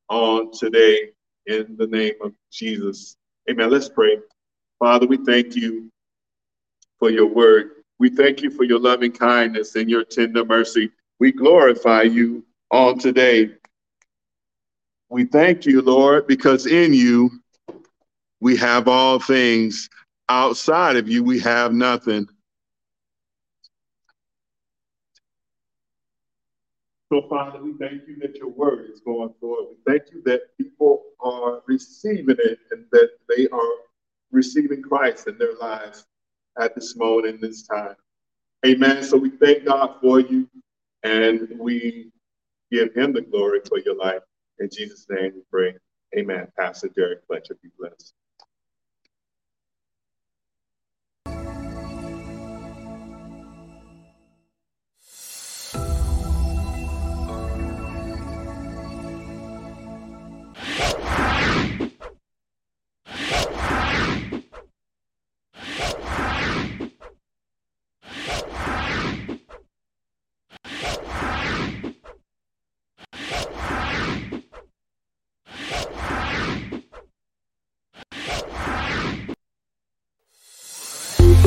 on 0.09 0.51
today 0.51 1.11
in 1.49 1.75
the 1.77 1.87
name 1.87 2.13
of 2.21 2.33
Jesus. 2.51 3.17
Amen. 3.49 3.71
Let's 3.71 3.89
pray. 3.89 4.19
Father, 4.77 5.07
we 5.07 5.17
thank 5.17 5.55
you 5.55 5.91
for 6.99 7.09
your 7.09 7.25
word. 7.25 7.71
We 7.97 8.09
thank 8.09 8.41
you 8.41 8.51
for 8.51 8.63
your 8.63 8.79
loving 8.79 9.11
kindness 9.11 9.75
and 9.75 9.89
your 9.89 10.03
tender 10.03 10.45
mercy. 10.45 10.91
We 11.19 11.31
glorify 11.31 12.03
you 12.03 12.45
on 12.71 12.99
today. 12.99 13.55
We 15.09 15.25
thank 15.25 15.65
you, 15.65 15.81
Lord, 15.81 16.27
because 16.27 16.67
in 16.67 16.93
you 16.93 17.31
we 18.39 18.55
have 18.57 18.87
all 18.87 19.19
things. 19.19 19.89
Outside 20.29 20.95
of 20.95 21.09
you, 21.09 21.23
we 21.23 21.39
have 21.39 21.73
nothing. 21.73 22.27
So, 27.11 27.23
Father, 27.29 27.63
we 27.63 27.73
thank 27.79 28.07
you 28.07 28.17
that 28.21 28.35
your 28.35 28.49
word 28.49 28.89
is 28.91 29.01
going 29.01 29.33
forward. 29.39 29.69
We 29.71 29.93
thank 29.93 30.11
you 30.13 30.21
that 30.25 30.55
people 30.57 31.03
are 31.21 31.61
receiving 31.67 32.37
it 32.39 32.59
and 32.71 32.85
that 32.91 33.09
they 33.29 33.47
are 33.47 33.73
receiving 34.31 34.83
Christ 34.83 35.27
in 35.27 35.37
their 35.39 35.55
lives 35.55 36.05
at 36.59 36.75
this 36.75 36.95
moment 36.95 37.27
in 37.27 37.41
this 37.41 37.63
time. 37.63 37.95
Amen. 38.65 39.03
So 39.03 39.17
we 39.17 39.31
thank 39.31 39.65
God 39.65 39.95
for 40.01 40.19
you 40.19 40.47
and 41.03 41.49
we 41.59 42.11
give 42.71 42.93
him 42.93 43.13
the 43.13 43.21
glory 43.21 43.61
for 43.67 43.79
your 43.79 43.95
life. 43.95 44.21
In 44.59 44.69
Jesus' 44.71 45.07
name 45.09 45.33
we 45.35 45.41
pray. 45.51 45.75
Amen. 46.17 46.47
Pastor 46.59 46.89
Derrick 46.95 47.21
Fletcher, 47.27 47.57
be 47.63 47.69
blessed. 47.79 48.13